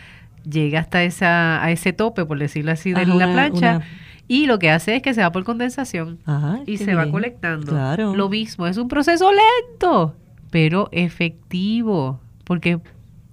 [0.47, 3.81] llega hasta esa, a ese tope, por decirlo así, de la plancha.
[4.27, 6.19] Y lo que hace es que se va por condensación
[6.67, 7.73] y se va colectando.
[8.15, 10.15] Lo mismo, es un proceso lento,
[10.51, 12.79] pero efectivo, porque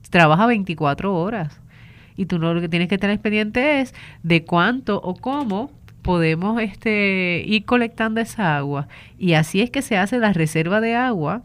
[0.08, 1.60] trabaja 24 horas.
[2.16, 5.70] Y tú no, lo que tienes que tener pendiente es de cuánto o cómo
[6.06, 8.88] podemos este, ir colectando esa agua.
[9.18, 11.42] Y así es que se hace la reserva de agua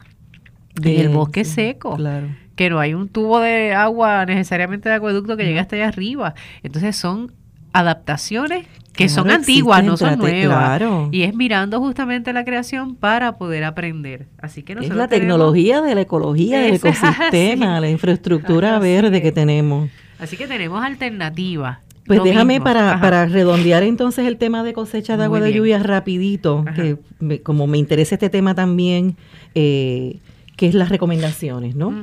[0.75, 1.95] del bosque seco.
[1.97, 2.27] Claro.
[2.55, 6.35] Que no hay un tubo de agua necesariamente de acueducto que llegue hasta allá arriba.
[6.63, 7.33] Entonces son
[7.73, 10.81] adaptaciones que son antiguas, no son nuevas.
[11.11, 14.27] Y es mirando justamente la creación para poder aprender.
[14.39, 19.89] Así que es la tecnología de la ecología del ecosistema, la infraestructura verde que tenemos.
[20.19, 21.79] Así que tenemos alternativas.
[22.05, 26.65] Pues déjame para, para, redondear entonces el tema de cosecha de agua de lluvia rapidito,
[26.75, 26.97] que
[27.41, 29.15] como me interesa este tema también,
[29.55, 30.17] eh,
[30.57, 31.93] que es las recomendaciones, ¿no?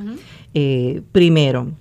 [0.53, 1.71] Eh, primero,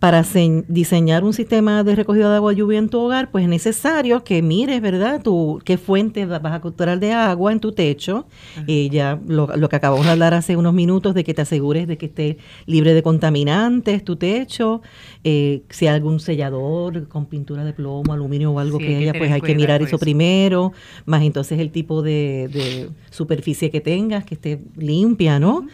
[0.00, 0.24] para
[0.66, 4.40] diseñar un sistema de recogida de agua lluvia en tu hogar, pues es necesario que
[4.40, 8.26] mires, ¿verdad?, tu, qué fuente vas a capturar de agua en tu techo.
[8.66, 11.98] Eh, ya lo, que acabamos de hablar hace unos minutos, de que te asegures de
[11.98, 14.80] que esté libre de contaminantes tu techo.
[15.22, 19.30] Eh, si hay algún sellador con pintura de plomo, aluminio o algo que haya, pues
[19.30, 20.72] hay que mirar eso, primero.
[21.04, 25.66] Más entonces el tipo de, superficie que tengas, que esté limpia, ¿no?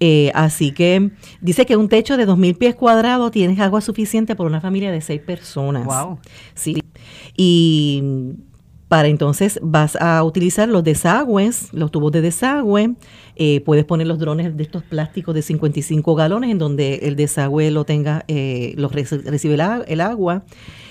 [0.00, 4.46] Eh, así que dice que un techo de 2.000 pies cuadrados tienes agua suficiente por
[4.46, 5.84] una familia de seis personas.
[5.84, 6.18] Wow.
[6.54, 6.82] Sí.
[7.36, 8.02] Y
[8.94, 12.94] para entonces vas a utilizar los desagües, los tubos de desagüe.
[13.34, 17.72] Eh, puedes poner los drones de estos plásticos de 55 galones en donde el desagüe
[17.72, 20.44] lo tenga, eh, lo recibe el, agua.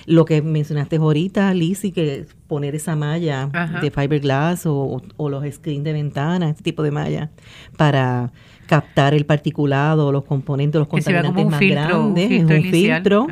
[0.04, 3.48] Lo que mencionaste ahorita, Lizzy, que poner esa malla
[3.80, 7.30] de fiberglass o, o los screens de ventana, este tipo de malla,
[7.78, 8.32] para
[8.64, 13.26] captar el particulado, los componentes, los contaminantes más grandes, es un filtro.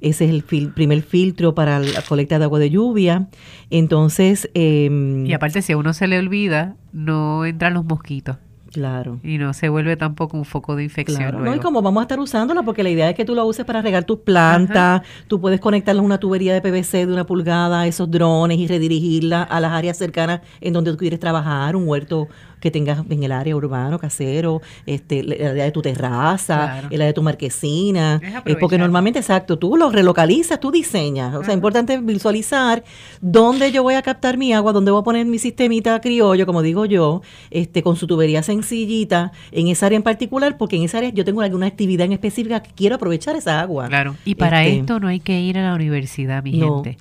[0.00, 3.28] Ese es el primer filtro para la colecta de agua de lluvia.
[3.70, 4.50] Entonces...
[4.52, 8.36] Em, y aparte, si a uno se le olvida, no entran los mosquitos.
[8.72, 9.20] Claro.
[9.22, 11.18] Y no se vuelve tampoco un foco de infección.
[11.18, 11.40] Claro.
[11.40, 13.66] No, y como vamos a estar usándola, porque la idea es que tú la uses
[13.66, 17.86] para regar tus plantas, tú puedes conectarla a una tubería de PVC de una pulgada,
[17.86, 22.28] esos drones y redirigirla a las áreas cercanas en donde tú quieres trabajar, un huerto
[22.62, 27.06] que tengas en el área urbano, casero, este, el área de tu terraza, el área
[27.08, 28.20] de tu marquesina.
[28.44, 31.34] Es porque normalmente, exacto, tú lo relocalizas, tú diseñas.
[31.34, 32.84] O sea, es importante visualizar
[33.20, 36.62] dónde yo voy a captar mi agua, dónde voy a poner mi sistemita criollo, como
[36.62, 40.98] digo yo, este, con su tubería sencillita, en esa área en particular, porque en esa
[40.98, 43.88] área yo tengo alguna actividad en específica que quiero aprovechar esa agua.
[43.88, 44.14] Claro.
[44.24, 46.96] Y para este, esto no hay que ir a la universidad, mi gente.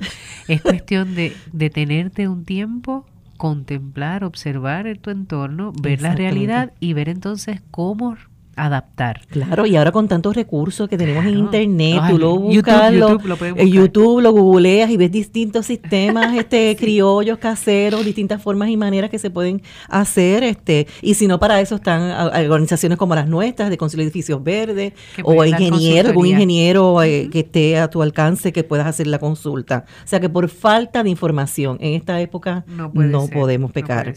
[0.47, 3.05] Es cuestión de detenerte un tiempo
[3.41, 8.15] contemplar, observar tu entorno, ver la realidad y ver entonces cómo
[8.55, 9.21] adaptar.
[9.27, 13.45] Claro, y ahora con tantos recursos que tenemos en internet, tú lo buscas, YouTube, lo,
[13.45, 19.09] en YouTube lo googleas y ves distintos sistemas este criollos caseros, distintas formas y maneras
[19.09, 22.11] que se pueden hacer, este, y si no para eso están
[22.49, 24.93] organizaciones como las nuestras de Concilio de Edificios Verdes
[25.23, 29.85] o ingeniero, algún ingeniero eh, que esté a tu alcance que puedas hacer la consulta.
[30.03, 32.91] O sea que por falta de información en esta época no,
[33.27, 34.13] podemos pecar.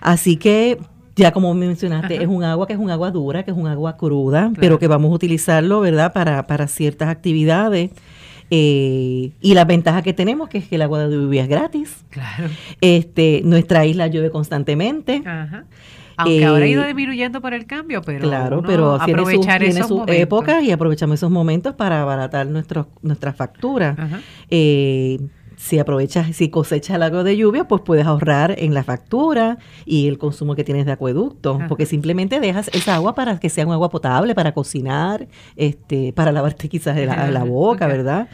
[0.00, 0.78] Así que
[1.20, 3.96] ya como mencionaste, es un agua que es un agua dura, que es un agua
[3.96, 7.90] cruda, pero que vamos a utilizarlo, ¿verdad?, para, para ciertas actividades.
[8.52, 12.04] Eh, y la ventaja que tenemos que es que el agua de lluvia es gratis.
[12.08, 12.48] Claro.
[12.80, 15.22] Este, nuestra isla llueve constantemente.
[15.24, 15.66] Ajá.
[16.16, 20.02] Aunque ahora ha ido eh, disminuyendo por el cambio, pero claro, pero aprovechar tiene sus,
[20.08, 23.96] épocas y aprovechamos esos momentos para abaratar nuestros, nuestras facturas.
[24.50, 25.18] Eh,
[25.60, 30.08] si aprovechas, si cosechas el agua de lluvia, pues puedes ahorrar en la factura y
[30.08, 33.72] el consumo que tienes de acueducto, porque simplemente dejas esa agua para que sea un
[33.74, 38.28] agua potable, para cocinar, este, para lavarte quizás la, boca, ¿verdad?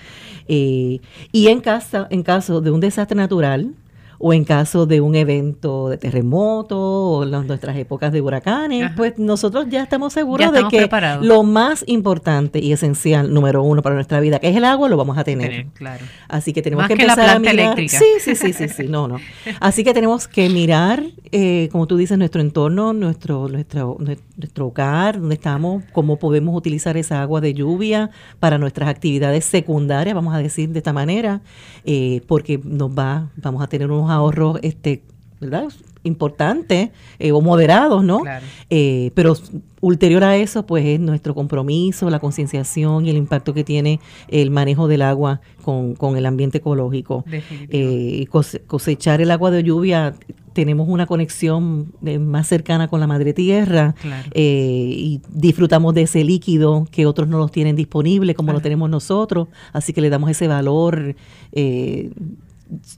[0.47, 1.01] Eh,
[1.33, 3.75] y en, casa, en caso de un desastre natural,
[4.19, 9.19] o en caso de un evento de terremoto o en nuestras épocas de huracanes, pues
[9.19, 10.89] nosotros ya estamos seguros de que
[11.21, 14.97] lo más importante y esencial, número uno para nuestra vida, que es el agua, lo
[14.97, 15.67] vamos a tener.
[15.75, 16.05] claro.
[16.29, 17.77] Así que tenemos que, empezar a mirar.
[17.77, 19.19] Sí, sí, sí, sí, sí, no, no.
[19.61, 21.03] Así que tenemos que mirar,
[21.33, 26.97] eh, como tú dices, nuestro entorno, nuestro, nuestro, nuestro hogar, donde estamos, cómo podemos utilizar
[26.97, 28.11] esa agua de lluvia
[28.41, 31.41] para nuestras actividades secundarias, vamos a decir de esta manera,
[31.85, 35.03] eh, porque nos va, vamos a tener unos ahorros este,
[35.41, 35.69] ¿verdad?
[36.07, 38.23] importantes eh, o moderados, ¿no?
[38.71, 39.35] Eh, pero
[39.81, 44.51] ulterior a eso, pues es nuestro compromiso, la concienciación y el impacto que tiene el
[44.51, 47.25] manejo del agua con, el ambiente ecológico.
[47.51, 48.27] Eh,
[48.67, 50.15] cosechar el agua de lluvia,
[50.53, 53.95] tenemos una conexión más cercana con la madre tierra
[54.35, 59.49] y disfrutamos de ese líquido que otros no los tienen disponible como lo tenemos nosotros,
[59.75, 61.15] así que le damos ese valor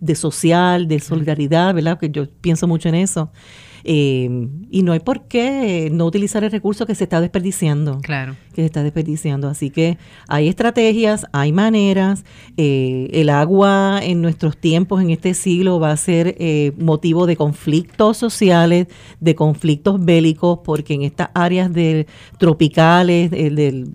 [0.00, 1.98] de social, de solidaridad, ¿verdad?
[1.98, 3.30] Que yo pienso mucho en eso.
[3.84, 8.00] Eh, y no hay por qué no utilizar el recurso que se está desperdiciando.
[8.00, 8.36] Claro.
[8.54, 9.48] Que se está desperdiciando.
[9.48, 9.98] Así que
[10.28, 12.24] hay estrategias, hay maneras.
[12.56, 17.36] Eh, el agua en nuestros tiempos, en este siglo, va a ser eh, motivo de
[17.36, 18.88] conflictos sociales,
[19.20, 22.06] de conflictos bélicos, porque en estas áreas de,
[22.38, 23.86] tropicales, de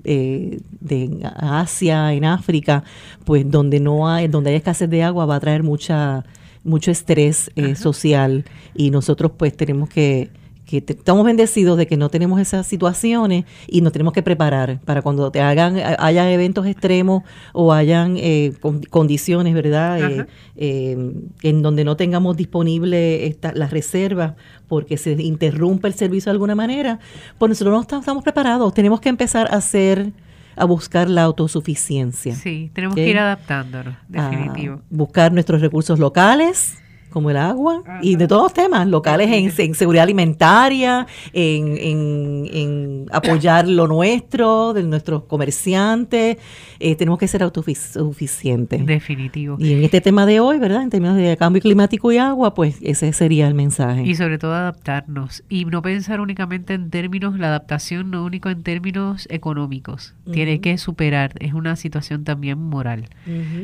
[1.35, 2.83] Asia, en África,
[3.25, 6.23] pues donde no hay, donde hay escasez de agua, va a traer mucha
[6.63, 10.29] mucho estrés eh, social y nosotros pues tenemos que,
[10.65, 15.01] que estamos bendecidos de que no tenemos esas situaciones y nos tenemos que preparar para
[15.01, 18.53] cuando te hagan haya eventos extremos o hayan eh,
[18.89, 24.33] condiciones verdad eh, en donde no tengamos disponible esta, las reservas
[24.67, 26.99] porque se interrumpe el servicio de alguna manera
[27.37, 28.73] pues nosotros no estamos, estamos preparados.
[28.73, 30.13] Tenemos que empezar a hacer
[30.55, 32.35] a buscar la autosuficiencia.
[32.35, 34.81] Sí, tenemos que ir adaptándonos, definitivo.
[34.89, 36.77] buscar nuestros recursos locales,
[37.13, 43.87] como el agua, y de todos los temas, locales en, seguridad alimentaria, en, apoyar lo
[43.87, 46.37] nuestro, de nuestros comerciantes,
[46.79, 48.85] eh, tenemos que ser autosuficientes.
[48.85, 49.57] Definitivo.
[49.59, 50.81] Y en este tema de hoy, ¿verdad?
[50.81, 54.03] En términos de cambio climático y agua, pues ese sería el mensaje.
[54.03, 58.63] Y sobre todo adaptarnos y no pensar únicamente en términos, la adaptación no único en
[58.63, 63.09] términos económicos, tiene que superar, es una situación también moral,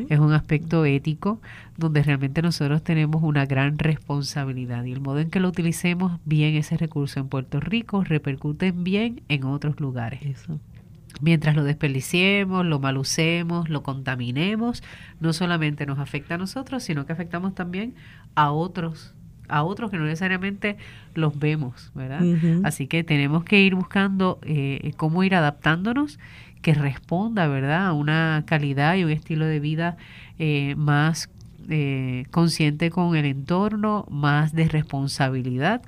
[0.09, 1.41] es un aspecto ético
[1.79, 6.55] donde realmente nosotros tenemos una gran responsabilidad y el modo en que lo utilicemos bien
[6.55, 10.45] ese recurso en Puerto Rico repercute bien en otros lugares.
[11.21, 14.83] Mientras lo desperdiciemos, lo malucemos, lo contaminemos,
[15.19, 17.95] no solamente nos afecta a nosotros, sino que afectamos también
[18.35, 19.15] a otros
[19.49, 20.77] a otros que no necesariamente
[21.15, 22.21] los vemos, ¿verdad?
[22.63, 26.19] Así que tenemos que ir buscando eh, cómo ir adaptándonos
[26.61, 29.97] que responda, ¿verdad?, a una calidad y un estilo de vida
[30.37, 31.29] eh, más
[31.69, 35.81] eh, consciente con el entorno, más de responsabilidad.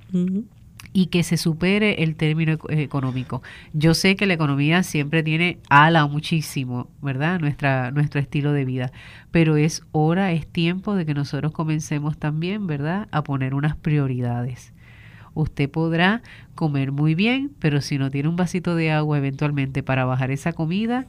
[0.93, 3.41] y que se supere el término económico.
[3.73, 7.39] Yo sé que la economía siempre tiene ala muchísimo, ¿verdad?
[7.39, 8.91] Nuestra, nuestro estilo de vida,
[9.31, 14.73] pero es hora, es tiempo de que nosotros comencemos también, ¿verdad?, a poner unas prioridades.
[15.33, 16.21] Usted podrá
[16.55, 20.51] comer muy bien, pero si no tiene un vasito de agua eventualmente para bajar esa
[20.51, 21.07] comida,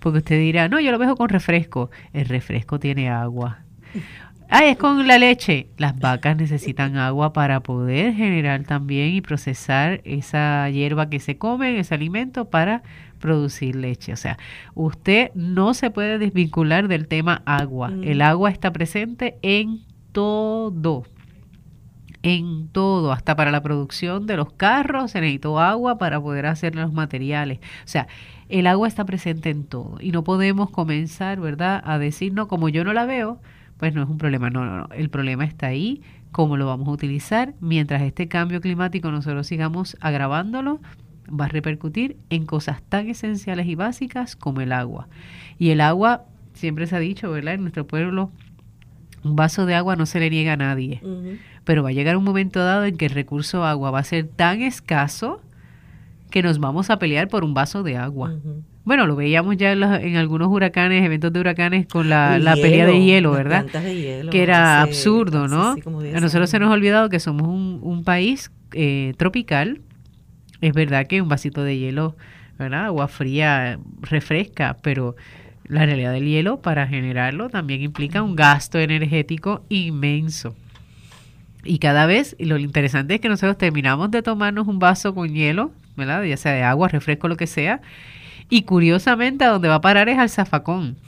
[0.00, 1.90] porque usted dirá, no, yo lo dejo con refresco.
[2.12, 3.61] El refresco tiene agua.
[4.54, 5.68] Ah, es con la leche.
[5.78, 11.78] Las vacas necesitan agua para poder generar también y procesar esa hierba que se come,
[11.78, 12.82] ese alimento, para
[13.18, 14.12] producir leche.
[14.12, 14.36] O sea,
[14.74, 17.88] usted no se puede desvincular del tema agua.
[17.88, 18.04] Mm.
[18.04, 19.80] El agua está presente en
[20.12, 21.04] todo.
[22.22, 26.76] En todo, hasta para la producción de los carros se necesitó agua para poder hacer
[26.76, 27.58] los materiales.
[27.84, 28.06] O sea,
[28.50, 32.68] el agua está presente en todo y no podemos comenzar, ¿verdad?, a decir, no, como
[32.68, 33.40] yo no la veo,
[33.82, 34.48] pues no es un problema.
[34.48, 34.88] No, no, no.
[34.94, 37.54] El problema está ahí, cómo lo vamos a utilizar.
[37.58, 40.78] Mientras este cambio climático nosotros sigamos agravándolo,
[41.28, 45.08] va a repercutir en cosas tan esenciales y básicas como el agua.
[45.58, 47.54] Y el agua, siempre se ha dicho, ¿verdad?
[47.54, 48.30] En nuestro pueblo,
[49.24, 51.02] un vaso de agua no se le niega a nadie.
[51.64, 54.28] Pero va a llegar un momento dado en que el recurso agua va a ser
[54.28, 55.42] tan escaso
[56.30, 58.32] que nos vamos a pelear por un vaso de agua.
[58.84, 63.30] Bueno, lo veíamos ya en, algunos huracanes, eventos de huracanes con la, pelea de hielo,
[63.30, 63.66] ¿verdad?
[64.30, 65.76] que era absurdo, ¿no?
[66.14, 69.80] a nosotros se nos ha olvidado que somos un, país eh, tropical.
[70.60, 72.16] Es verdad que un vasito de hielo,
[72.58, 72.86] ¿verdad?
[72.86, 75.16] Agua fría refresca, pero
[75.64, 80.54] la realidad del hielo para generarlo también implica un gasto energético inmenso.
[81.64, 85.32] Y cada vez, y lo interesante es que nosotros terminamos de tomarnos un vaso con
[85.32, 86.24] hielo, ¿verdad?
[86.24, 87.80] Ya sea de agua, refresco, lo que sea,
[88.52, 90.98] y curiosamente a donde va a parar es al zafacón.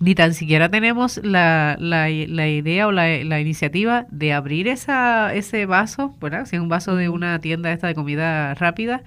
[0.00, 6.16] Ni tan siquiera tenemos la, la, idea o la, iniciativa de abrir esa, ese vaso,
[6.22, 6.46] ¿verdad?
[6.46, 9.02] Si es un vaso de una tienda esta de comida rápida,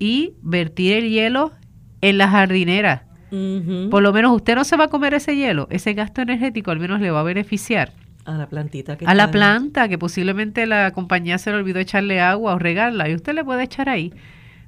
[0.00, 1.52] y vertir el hielo
[2.00, 3.04] en la jardinera.
[3.30, 5.68] Por lo menos usted no se va a comer ese hielo.
[5.70, 7.92] Ese gasto energético al menos le va a beneficiar.
[8.24, 12.20] A la plantita que A la planta, que posiblemente la compañía se le olvidó echarle
[12.20, 14.12] agua o regarla, y usted le puede echar ahí.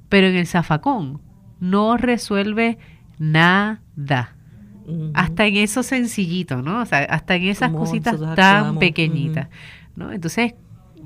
[0.07, 1.19] Pero en el zafacón,
[1.63, 2.77] no resuelve
[3.19, 4.35] nada.
[5.13, 6.81] Hasta en eso sencillito, ¿no?
[6.81, 9.47] O sea, hasta en esas cositas tan pequeñitas,
[9.95, 10.11] ¿no?
[10.11, 10.55] Entonces,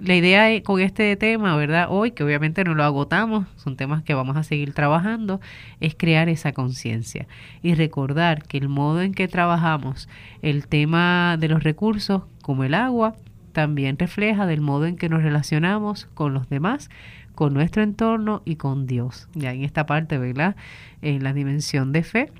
[0.01, 1.87] la idea con este tema, ¿verdad?
[1.91, 5.39] Hoy, que obviamente no lo agotamos, son temas que vamos a seguir trabajando,
[5.79, 7.27] es crear esa conciencia
[7.61, 10.09] y recordar que el modo en que trabajamos
[10.41, 13.15] el tema de los recursos, como el agua,
[13.51, 16.89] también refleja del modo en que nos relacionamos con los demás,
[17.37, 19.29] con nuestro entorno y con Dios.
[19.35, 20.55] Ya en esta parte, ¿verdad?
[21.03, 22.31] En la dimensión de fe,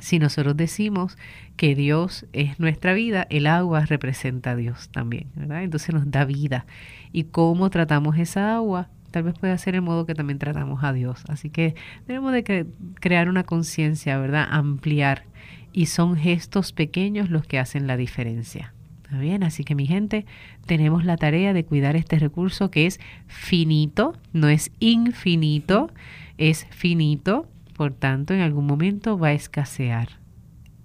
[0.00, 1.16] si nosotros decimos
[1.56, 5.62] que Dios es nuestra vida, el agua representa a Dios también, ¿verdad?
[5.62, 6.66] Entonces nos da vida.
[7.10, 8.90] ¿Y cómo tratamos esa agua?
[9.12, 11.24] Tal vez puede ser el modo que también tratamos a Dios.
[11.28, 11.74] Así que
[12.06, 12.66] tenemos de
[13.00, 14.46] crear una conciencia, ¿verdad?
[14.50, 15.24] Ampliar.
[15.72, 18.74] Y son gestos pequeños los que hacen la diferencia.
[19.12, 19.42] ¿Está bien?
[19.42, 20.24] Así que mi gente,
[20.64, 25.90] tenemos la tarea de cuidar este recurso que es finito, no es infinito,
[26.38, 27.46] es finito
[27.76, 30.18] por tanto, en algún momento va a escasear.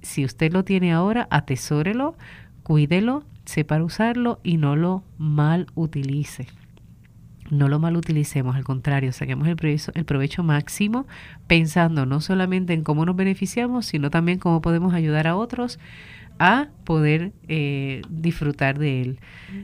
[0.01, 2.17] Si usted lo tiene ahora, atesórelo,
[2.63, 6.47] cuídelo, sepa usarlo y no lo mal utilice.
[7.49, 11.07] No lo mal utilicemos, al contrario, saquemos el provecho, el provecho máximo
[11.47, 15.79] pensando no solamente en cómo nos beneficiamos, sino también cómo podemos ayudar a otros
[16.39, 19.19] a poder eh, disfrutar de él.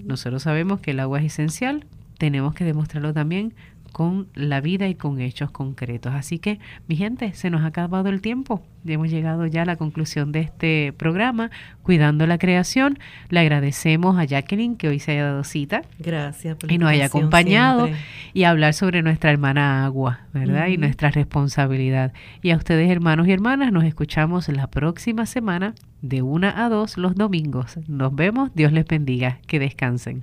[0.06, 1.86] Nosotros sabemos que el agua es esencial,
[2.18, 3.54] tenemos que demostrarlo también
[3.94, 6.14] con la vida y con hechos concretos.
[6.14, 8.62] Así que, mi gente, se nos ha acabado el tiempo.
[8.86, 11.52] Hemos llegado ya a la conclusión de este programa,
[11.84, 13.00] Cuidando la Creación.
[13.30, 15.84] Le agradecemos a Jacqueline que hoy se haya dado cita.
[16.00, 16.58] Gracias.
[16.68, 17.88] y nos haya acompañado
[18.34, 20.68] y hablar sobre nuestra hermana agua, ¿verdad?
[20.68, 22.12] Y nuestra responsabilidad.
[22.42, 26.98] Y a ustedes, hermanos y hermanas, nos escuchamos la próxima semana de una a dos
[26.98, 27.78] los domingos.
[27.88, 28.52] Nos vemos.
[28.54, 29.40] Dios les bendiga.
[29.48, 30.22] Que descansen.